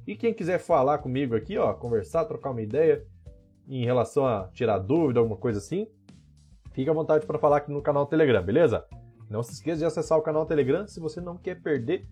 [0.06, 3.04] E quem quiser falar comigo aqui, ó, conversar, trocar uma ideia
[3.68, 5.88] em relação a tirar dúvida, alguma coisa assim,
[6.76, 8.84] Fique à vontade para falar aqui no canal Telegram, beleza?
[9.30, 12.06] Não se esqueça de acessar o canal Telegram se você não quer perder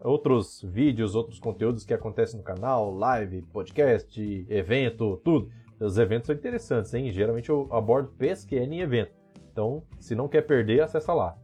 [0.00, 5.48] outros vídeos, outros conteúdos que acontecem no canal, live, podcast, evento, tudo.
[5.78, 7.12] Os eventos são interessantes, hein?
[7.12, 9.12] Geralmente eu abordo PSQL em evento.
[9.52, 11.38] Então, se não quer perder, acessa lá.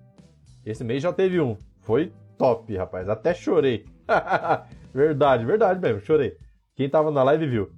[0.67, 1.57] Esse mês já teve um.
[1.79, 3.09] Foi top, rapaz.
[3.09, 3.85] Até chorei.
[4.95, 6.37] verdade, verdade mesmo, chorei.
[6.75, 7.71] Quem tava na live viu.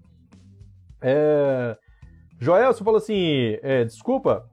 [1.01, 1.77] É...
[2.39, 4.49] Joel, você falou assim, é, desculpa,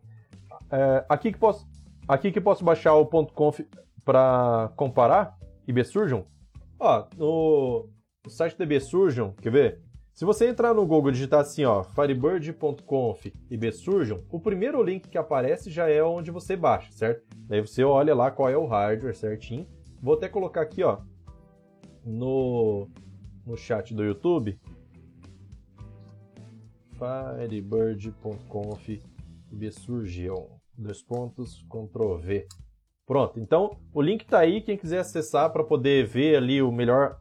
[0.72, 1.68] é, aqui, que posso,
[2.08, 3.60] aqui que posso baixar o .conf
[4.06, 5.36] para comparar
[5.68, 6.24] IBSurgeon.
[6.80, 7.90] Ó, no,
[8.24, 9.82] no site do IBSurgeon, quer ver?
[10.14, 15.18] Se você entrar no Google e digitar assim, ó, firebird.conf IBSurgeon, o primeiro link que
[15.18, 17.26] aparece já é onde você baixa, certo?
[17.48, 19.68] Daí você olha lá qual é o hardware certinho.
[20.02, 21.00] Vou até colocar aqui, ó,
[22.06, 22.88] no,
[23.46, 24.58] no chat do YouTube.
[26.98, 29.02] firebird.conf
[29.52, 32.48] IBSurgeon dois pontos, Ctrl V.
[33.06, 37.20] Pronto, então o link está aí, quem quiser acessar para poder ver ali o melhor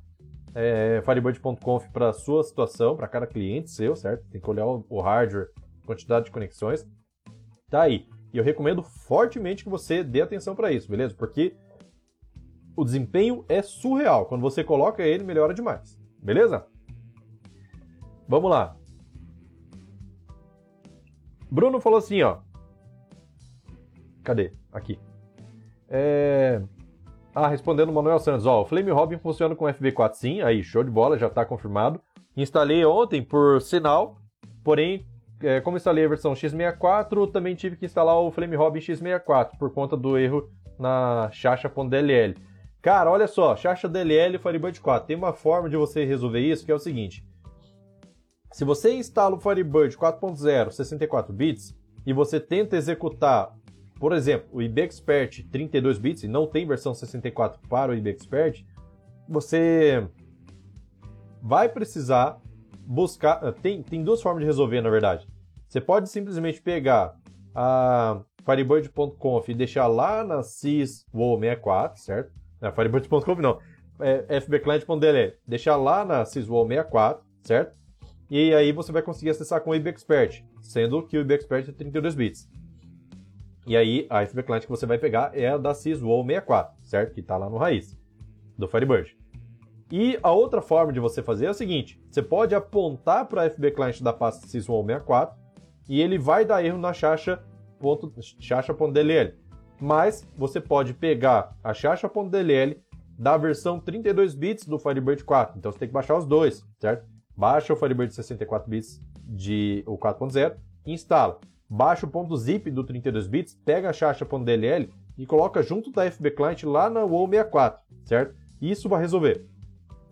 [0.55, 4.25] é, Firebird.conf para sua situação, para cada cliente seu, certo?
[4.31, 5.49] Tem que olhar o hardware,
[5.85, 6.87] quantidade de conexões.
[7.69, 8.07] Tá aí.
[8.33, 11.15] E eu recomendo fortemente que você dê atenção para isso, beleza?
[11.15, 11.55] Porque
[12.77, 14.27] o desempenho é surreal.
[14.27, 15.99] Quando você coloca ele, melhora demais.
[16.23, 16.67] Beleza?
[18.29, 18.77] Vamos lá.
[21.51, 22.39] Bruno falou assim, ó.
[24.23, 24.53] Cadê?
[24.73, 24.99] Aqui.
[25.89, 26.63] É...
[27.35, 30.85] Ah, respondendo o Manuel Santos, ó, o Flame Robin funciona com FB4 sim, aí, show
[30.85, 32.01] de bola, já está confirmado.
[32.37, 34.17] Instalei ontem por sinal,
[34.63, 35.07] porém,
[35.41, 39.73] é, como instalei a versão x64, também tive que instalar o Flame Robin x64, por
[39.73, 42.35] conta do erro na chacha.dll.
[42.83, 46.73] Cara, olha só, chacha DLL Firebird 4, tem uma forma de você resolver isso, que
[46.73, 47.25] é o seguinte.
[48.53, 51.75] Se você instala o Firebird 4.0 64 bits,
[52.05, 53.55] e você tenta executar
[54.03, 58.65] por exemplo, o IBExpert 32 bits, e não tem versão 64 para o IBExpert,
[59.29, 60.05] você
[61.41, 62.41] vai precisar
[62.85, 63.39] buscar.
[63.45, 65.29] Ah, tem, tem duas formas de resolver, na verdade.
[65.69, 67.15] Você pode simplesmente pegar
[67.55, 72.33] a Firebird.conf e deixar lá na syswall64, certo?
[72.63, 73.59] Não, Firebird.conf não.
[74.01, 75.35] É fbclient.dll.
[75.47, 77.77] Deixar lá na syswall64, certo?
[78.31, 82.15] E aí você vai conseguir acessar com o IBExpert, sendo que o IBExpert é 32
[82.15, 82.49] bits.
[83.67, 87.15] E aí, a FB Client que você vai pegar é a da Syswall 64, certo?
[87.15, 87.97] Que está lá no raiz
[88.57, 89.17] do Firebird.
[89.91, 93.51] E a outra forma de você fazer é o seguinte: você pode apontar para a
[93.51, 95.35] FB Client da pasta sys164
[95.89, 98.23] e ele vai dar erro na chacha.dll.
[99.83, 102.77] Mas você pode pegar a chacha.dll
[103.19, 105.59] da versão 32 bits do Firebird 4.
[105.59, 107.05] Então você tem que baixar os dois, certo?
[107.37, 110.55] Baixa o Firebird 64 bits de o 4.0
[110.87, 111.41] e instala.
[111.69, 116.63] Baixa o .zip do 32 bits, pega a chacha.dll e coloca junto da FB Client
[116.63, 118.37] lá na WoW64, certo?
[118.61, 119.45] Isso vai resolver.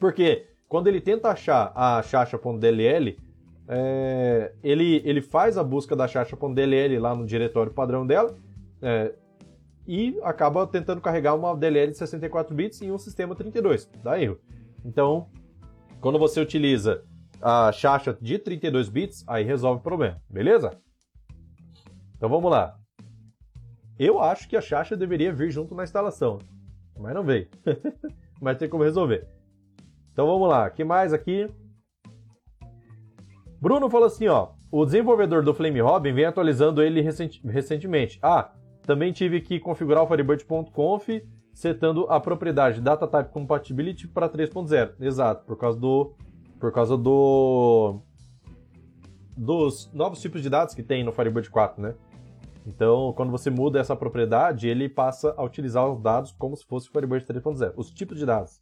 [0.01, 3.17] Porque quando ele tenta achar a chacha.dll,
[3.69, 8.35] é, ele, ele faz a busca da chacha.dll lá no diretório padrão dela
[8.83, 9.15] é,
[9.91, 13.91] e acaba tentando carregar uma DLL de 64 bits em um sistema 32.
[14.05, 14.39] Dá erro.
[14.85, 15.29] Então,
[16.01, 17.03] quando você utiliza
[17.43, 20.79] a chacha de 32 bits, aí resolve o problema, beleza?
[22.17, 22.79] Então vamos lá.
[23.99, 26.39] Eu acho que a chacha deveria vir junto na instalação,
[26.97, 27.49] mas não veio.
[28.41, 29.27] mas tem como resolver.
[30.13, 31.53] Então vamos lá, que mais aqui?
[33.61, 38.21] Bruno falou assim, ó, o desenvolvedor do Flame Robin vem atualizando ele recentemente.
[38.23, 38.53] Ah,
[38.91, 41.09] também tive que configurar o Firebird.conf
[41.55, 44.95] setando a propriedade Data Type Compatibility para 3.0.
[44.99, 46.13] Exato, por causa do
[46.59, 48.01] por causa do
[49.37, 51.95] dos novos tipos de dados que tem no Firebird 4, né?
[52.67, 56.89] Então, quando você muda essa propriedade, ele passa a utilizar os dados como se fosse
[56.89, 58.61] o Firebird 3.0, os tipos de dados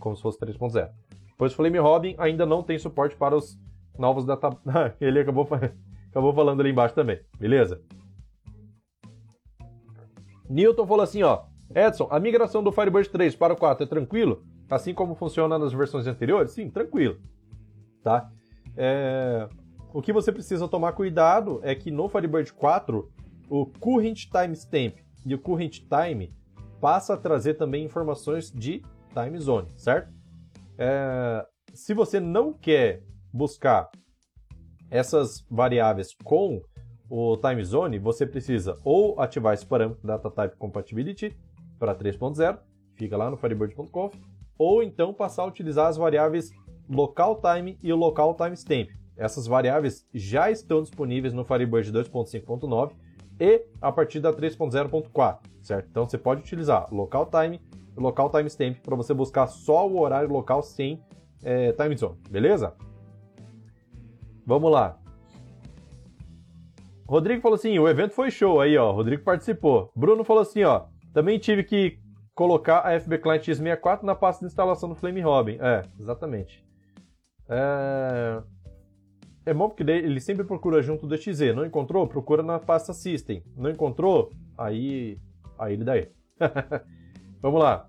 [0.00, 0.88] como se fosse 3.0.
[1.36, 3.58] Pois o Flame Robin ainda não tem suporte para os
[3.98, 4.48] novos data...
[5.00, 5.48] ele acabou,
[6.08, 7.82] acabou falando ali embaixo também, beleza?
[10.48, 11.44] Newton falou assim, ó,
[11.74, 14.44] Edson, a migração do Firebird 3 para o 4 é tranquilo?
[14.70, 16.52] Assim como funciona nas versões anteriores?
[16.52, 17.18] Sim, tranquilo,
[18.02, 18.30] tá?
[18.76, 19.48] É...
[19.92, 23.10] O que você precisa tomar cuidado é que no Firebird 4,
[23.48, 26.32] o Current Timestamp e o Current Time
[26.80, 28.82] passa a trazer também informações de
[29.12, 30.12] time zone, certo?
[30.78, 31.44] É...
[31.72, 33.90] Se você não quer buscar
[34.90, 36.62] essas variáveis com
[37.08, 41.36] o time zone, você precisa ou ativar esse parâmetro data type compatibility
[41.78, 42.58] para 3.0,
[42.94, 44.14] fica lá no firebird.conf,
[44.58, 46.52] ou então passar a utilizar as variáveis
[46.88, 48.90] local time e o local timestamp.
[49.16, 52.92] Essas variáveis já estão disponíveis no Firebird 2.5.9
[53.40, 55.88] e a partir da 3.0.4, certo?
[55.90, 57.60] Então você pode utilizar local time
[57.96, 61.02] e local timestamp para você buscar só o horário local sem
[61.42, 62.74] é, time zone, beleza?
[64.44, 64.98] Vamos lá.
[67.08, 68.90] Rodrigo falou assim: o evento foi show aí, ó.
[68.92, 69.92] Rodrigo participou.
[69.94, 70.86] Bruno falou assim: ó.
[71.12, 71.98] Também tive que
[72.34, 75.56] colocar a FB Client X64 na pasta de instalação do Flame Robin.
[75.60, 76.62] É, exatamente.
[77.48, 78.42] É,
[79.46, 81.54] é bom porque ele sempre procura junto do XZ.
[81.54, 82.06] Não encontrou?
[82.06, 83.42] Procura na pasta System.
[83.56, 84.30] Não encontrou?
[84.58, 85.18] Aí,
[85.58, 86.10] aí ele erro.
[87.40, 87.88] Vamos lá.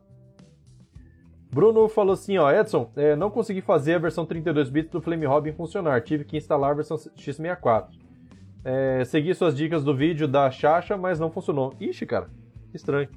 [1.51, 5.25] Bruno falou assim, ó, Edson, é, não consegui fazer a versão 32 bits do Flame
[5.25, 7.87] Robin funcionar, tive que instalar a versão X64.
[8.69, 11.73] É, segui suas dicas do vídeo da Chacha, mas não funcionou.
[11.79, 12.29] Ixi, cara,
[12.73, 13.07] estranho.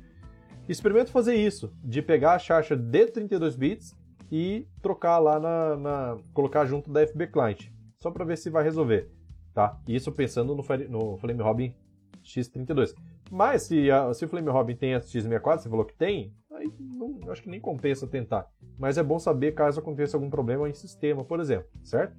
[0.68, 3.96] Experimento fazer isso, de pegar a Chacha de 32 bits
[4.30, 7.66] e trocar lá na, na colocar junto da FB Client,
[7.98, 9.10] só para ver se vai resolver,
[9.52, 9.76] tá?
[9.88, 11.74] Isso pensando no, no Flame Robin
[12.22, 12.94] X32.
[13.28, 16.72] Mas se, a, se o Flame Robin tem a X64, você falou que tem, aí
[16.78, 18.46] não, acho que nem compensa tentar.
[18.78, 22.14] Mas é bom saber caso aconteça algum problema em sistema, por exemplo, certo?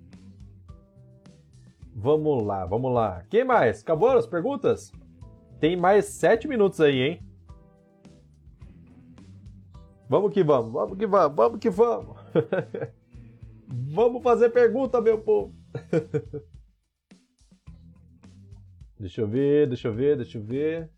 [1.94, 3.24] Vamos lá, vamos lá.
[3.30, 3.82] Quem mais?
[3.82, 4.92] Acabou as perguntas?
[5.60, 7.32] Tem mais sete minutos aí, hein?
[10.10, 12.18] Vamos que vamos, vamos que vamos, vamos que vamos.
[13.68, 15.56] vamos fazer pergunta, meu povo.
[19.00, 20.90] deixa eu ver, deixa eu ver, deixa eu ver.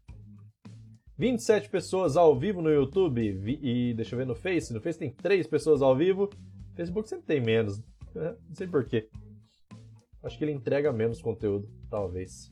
[1.18, 4.74] 27 pessoas ao vivo no YouTube e deixa eu ver no Face.
[4.74, 6.30] No Face tem 3 pessoas ao vivo.
[6.76, 7.80] Facebook sempre tem menos.
[8.16, 8.36] Né?
[8.48, 9.10] Não sei porquê.
[10.24, 12.50] Acho que ele entrega menos conteúdo, talvez.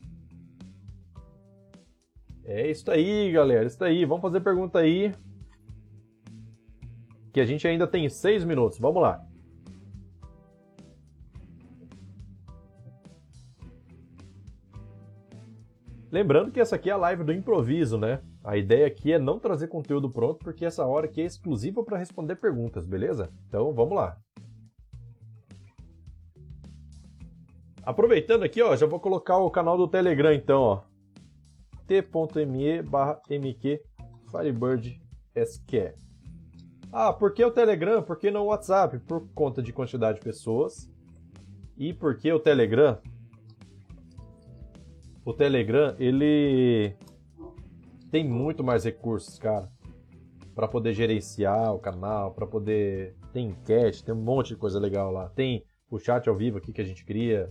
[2.44, 3.66] É isso aí, galera.
[3.66, 4.04] Isso aí.
[4.04, 5.14] Vamos fazer pergunta aí.
[7.32, 8.78] Que a gente ainda tem seis minutos.
[8.78, 9.24] Vamos lá.
[16.10, 18.20] Lembrando que essa aqui é a live do improviso, né?
[18.44, 21.96] A ideia aqui é não trazer conteúdo pronto, porque essa hora aqui é exclusiva para
[21.96, 23.30] responder perguntas, beleza?
[23.48, 24.18] Então vamos lá.
[27.84, 30.82] Aproveitando aqui, ó, já vou colocar o canal do Telegram então, ó.
[31.86, 33.20] t.me barra.
[36.92, 38.02] Ah, por que o Telegram?
[38.02, 38.98] Por que não o WhatsApp?
[39.00, 40.90] Por conta de quantidade de pessoas.
[41.76, 42.98] E por que o Telegram?
[45.24, 46.94] O Telegram, ele
[48.10, 49.70] tem muito mais recursos, cara,
[50.54, 55.10] para poder gerenciar o canal, para poder tem enquete, tem um monte de coisa legal
[55.10, 55.28] lá.
[55.30, 57.50] Tem o chat ao vivo aqui que a gente cria.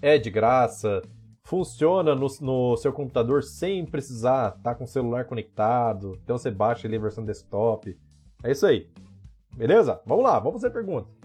[0.00, 1.02] É de graça.
[1.42, 6.18] Funciona no, no seu computador sem precisar estar tá com o celular conectado.
[6.22, 7.96] Então você baixa ali a versão desktop.
[8.42, 8.90] É isso aí.
[9.56, 10.00] Beleza?
[10.04, 11.16] Vamos lá, vamos fazer perguntas.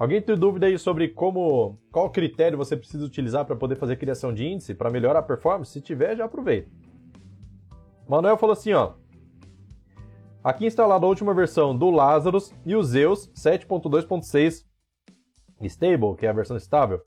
[0.00, 4.32] Alguém tem dúvida aí sobre como, qual critério você precisa utilizar para poder fazer criação
[4.32, 5.72] de índice para melhorar a performance?
[5.72, 6.70] Se tiver, já aproveita.
[8.08, 8.94] Manuel falou assim, ó.
[10.42, 14.64] Aqui instalado a última versão do Lazarus e o Zeus 7.2.6
[15.62, 17.02] Stable, que é a versão estável.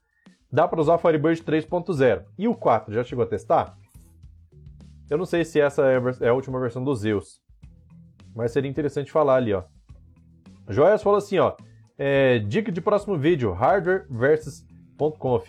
[0.52, 2.26] Dá para usar o Firebird 3.0.
[2.38, 3.76] E o 4, já chegou a testar?
[5.10, 5.84] Eu não sei se essa
[6.22, 7.42] é a última versão do Zeus.
[8.36, 9.64] Mas seria interessante falar ali, ó.
[10.70, 11.56] Joias falou assim, ó.
[11.98, 14.66] É, dica de próximo vídeo: hardware versus.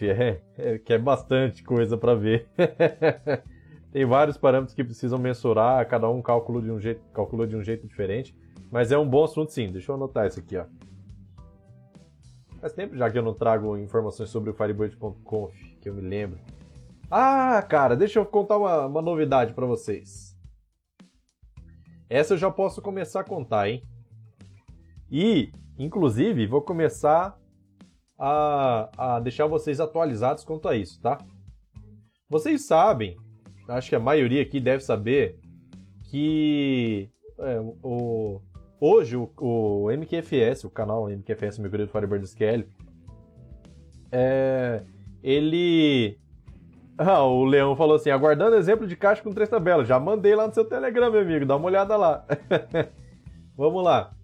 [0.01, 2.49] É, é, que é bastante coisa para ver.
[3.95, 7.62] Tem vários parâmetros que precisam mensurar, cada um calcula de um jeito, calcula de um
[7.62, 8.36] jeito diferente.
[8.70, 9.72] Mas é um bom assunto sim.
[9.72, 10.66] Deixa eu anotar isso aqui, ó.
[12.61, 16.38] Faz tempo já que eu não trago informações sobre o Firebird.conf, que eu me lembro.
[17.11, 20.36] Ah, cara, deixa eu contar uma, uma novidade para vocês.
[22.11, 23.82] Essa eu já posso começar a contar, hein?
[25.11, 27.36] E Inclusive, vou começar
[28.18, 31.18] a, a deixar vocês atualizados quanto a isso, tá?
[32.28, 33.16] Vocês sabem,
[33.69, 35.39] acho que a maioria aqui deve saber,
[36.11, 37.09] que
[37.39, 38.41] é, o,
[38.81, 42.65] hoje o, o, MQFS, o canal MQFS, meu querido Firebird SQL,
[44.12, 44.83] é,
[45.23, 46.19] ele.
[46.97, 49.89] Ah, o Leão falou assim: aguardando exemplo de caixa com três tabelas.
[49.89, 52.25] Já mandei lá no seu Telegram, meu amigo, dá uma olhada lá.
[53.57, 54.15] Vamos lá.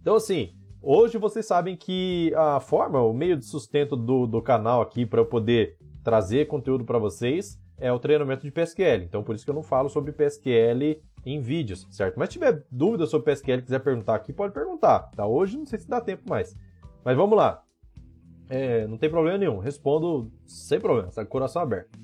[0.00, 4.80] Então, assim, hoje vocês sabem que a forma, o meio de sustento do, do canal
[4.80, 9.04] aqui para eu poder trazer conteúdo para vocês é o treinamento de PSQL.
[9.04, 12.18] Então, por isso que eu não falo sobre PSQL em vídeos, certo?
[12.18, 15.26] Mas tiver dúvida sobre PSQL quiser perguntar aqui, pode perguntar, tá?
[15.26, 16.56] Hoje não sei se dá tempo mais.
[17.04, 17.62] Mas vamos lá.
[18.48, 21.24] É, não tem problema nenhum, respondo sem problema, tá?
[21.24, 21.98] Coração aberto.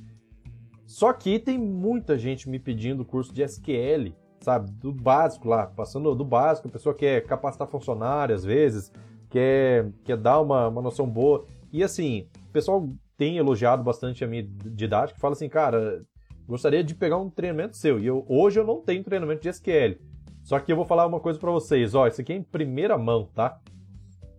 [0.85, 4.13] Só que tem muita gente me pedindo curso de SQL
[4.43, 8.93] sabe, do básico lá, passando do básico, a pessoa quer capacitar funcionário às vezes,
[9.31, 11.45] quer, quer dar uma, uma noção boa.
[11.73, 12.89] E assim, o pessoal
[13.23, 16.03] tem elogiado bastante a minha didática, fala assim, cara,
[16.45, 18.01] gostaria de pegar um treinamento seu.
[18.01, 19.97] E eu, hoje eu não tenho treinamento de SQL.
[20.43, 22.99] Só que eu vou falar uma coisa para vocês, ó, isso aqui é em primeira
[22.99, 23.61] mão, tá?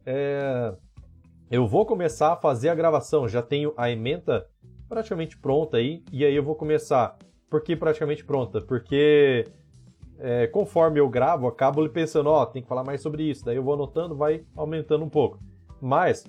[0.06, 0.74] É...
[1.50, 4.46] Eu vou começar a fazer a gravação, já tenho a ementa
[4.90, 7.18] praticamente pronta aí, e aí eu vou começar.
[7.50, 8.60] Por que praticamente pronta?
[8.60, 9.46] Porque
[10.20, 13.46] é, conforme eu gravo, acabo pensando, ó, tem que falar mais sobre isso.
[13.46, 15.40] Daí eu vou anotando, vai aumentando um pouco.
[15.80, 16.26] Mas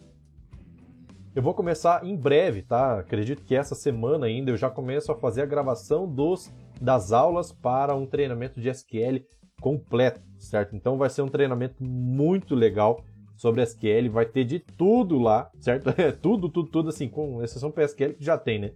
[1.34, 3.00] eu vou começar em breve, tá?
[3.00, 7.50] Acredito que essa semana ainda eu já começo a fazer a gravação dos das aulas
[7.50, 9.24] para um treinamento de SQL
[9.60, 10.76] completo, certo?
[10.76, 13.02] Então vai ser um treinamento muito legal
[13.36, 15.90] sobre SQL, vai ter de tudo lá, certo?
[16.00, 18.72] É tudo, tudo, tudo assim, com exceção para SQL que já tem, né?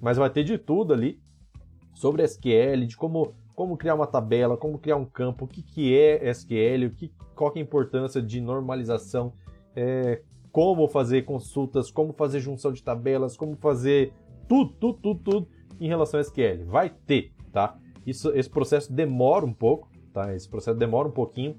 [0.00, 1.20] Mas vai ter de tudo ali
[1.94, 5.92] sobre SQL, de como como criar uma tabela, como criar um campo, o que, que
[5.92, 9.32] é SQL, o que, qual que é a importância de normalização,
[9.74, 10.22] é,
[10.58, 14.12] como fazer consultas, como fazer junção de tabelas, como fazer
[14.48, 15.48] tudo, tudo, tudo, tudo
[15.80, 16.64] em relação a SQL.
[16.66, 17.78] Vai ter, tá?
[18.04, 20.34] Isso, esse processo demora um pouco, tá?
[20.34, 21.56] Esse processo demora um pouquinho.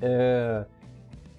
[0.00, 0.64] É,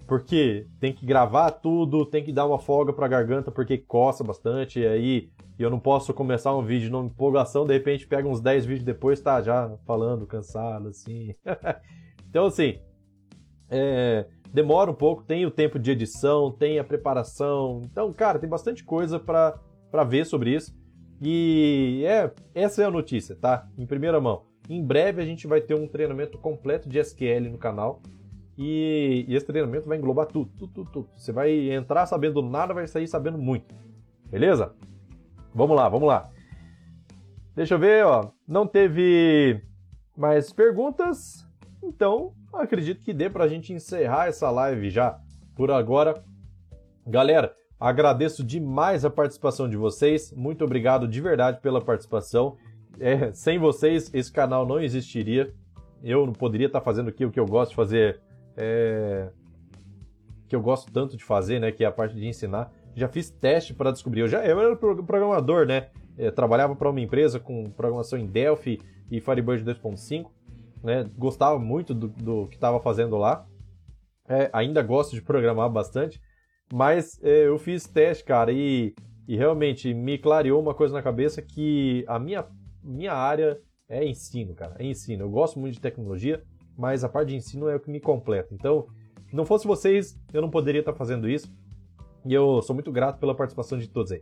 [0.05, 4.23] porque tem que gravar tudo, tem que dar uma folga para a garganta porque coça
[4.23, 8.41] bastante, e aí eu não posso começar um vídeo numa empolgação, de repente pega uns
[8.41, 11.33] 10 vídeos depois, tá já falando, cansado, assim.
[12.29, 12.79] então, assim,
[13.71, 17.81] é, demora um pouco, tem o tempo de edição, tem a preparação.
[17.85, 20.75] Então, cara, tem bastante coisa para ver sobre isso.
[21.21, 23.67] E é, essa é a notícia, tá?
[23.77, 24.43] Em primeira mão.
[24.69, 28.01] Em breve a gente vai ter um treinamento completo de SQL no canal.
[28.57, 31.09] E, e, esse treinamento vai englobar tudo, tudo, tudo, tudo.
[31.15, 33.73] Você vai entrar sabendo nada, vai sair sabendo muito.
[34.29, 34.73] Beleza?
[35.53, 36.29] Vamos lá, vamos lá.
[37.55, 38.31] Deixa eu ver, ó.
[38.47, 39.61] Não teve
[40.15, 41.47] mais perguntas,
[41.81, 45.19] então acredito que dê pra gente encerrar essa live já
[45.55, 46.23] por agora.
[47.05, 50.31] Galera, agradeço demais a participação de vocês.
[50.33, 52.57] Muito obrigado de verdade pela participação.
[52.99, 55.53] É, sem vocês, esse canal não existiria.
[56.03, 58.21] Eu não poderia estar fazendo aqui o que eu gosto de fazer
[58.55, 59.29] é,
[60.49, 61.71] que eu gosto tanto de fazer, né?
[61.71, 62.73] Que é a parte de ensinar.
[62.95, 64.21] Já fiz teste para descobrir.
[64.21, 65.89] Eu já eu era programador, né?
[66.17, 70.29] Eu trabalhava para uma empresa com programação em Delphi e Firebird 2.5,
[70.83, 71.09] né?
[71.17, 73.45] Gostava muito do, do que estava fazendo lá.
[74.27, 76.21] É, ainda gosto de programar bastante,
[76.71, 78.93] mas é, eu fiz teste, cara, e,
[79.27, 82.45] e realmente me clareou uma coisa na cabeça que a minha,
[82.83, 84.75] minha área é ensino, cara.
[84.77, 85.23] É ensino.
[85.23, 86.43] Eu gosto muito de tecnologia,
[86.77, 88.53] mas a parte de ensino é o que me completa.
[88.53, 88.87] Então,
[89.33, 91.51] não fosse vocês, eu não poderia estar fazendo isso.
[92.25, 94.21] E eu sou muito grato pela participação de todos aí.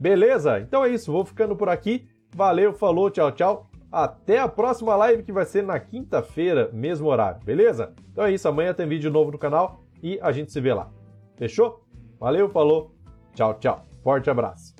[0.00, 0.60] Beleza?
[0.60, 2.08] Então é isso, vou ficando por aqui.
[2.34, 3.71] Valeu, falou, tchau, tchau.
[3.92, 7.92] Até a próxima live que vai ser na quinta-feira, mesmo horário, beleza?
[8.10, 10.90] Então é isso, amanhã tem vídeo novo no canal e a gente se vê lá.
[11.36, 11.84] Fechou?
[12.18, 12.94] Valeu, falou,
[13.34, 13.84] tchau, tchau.
[14.02, 14.71] Forte abraço.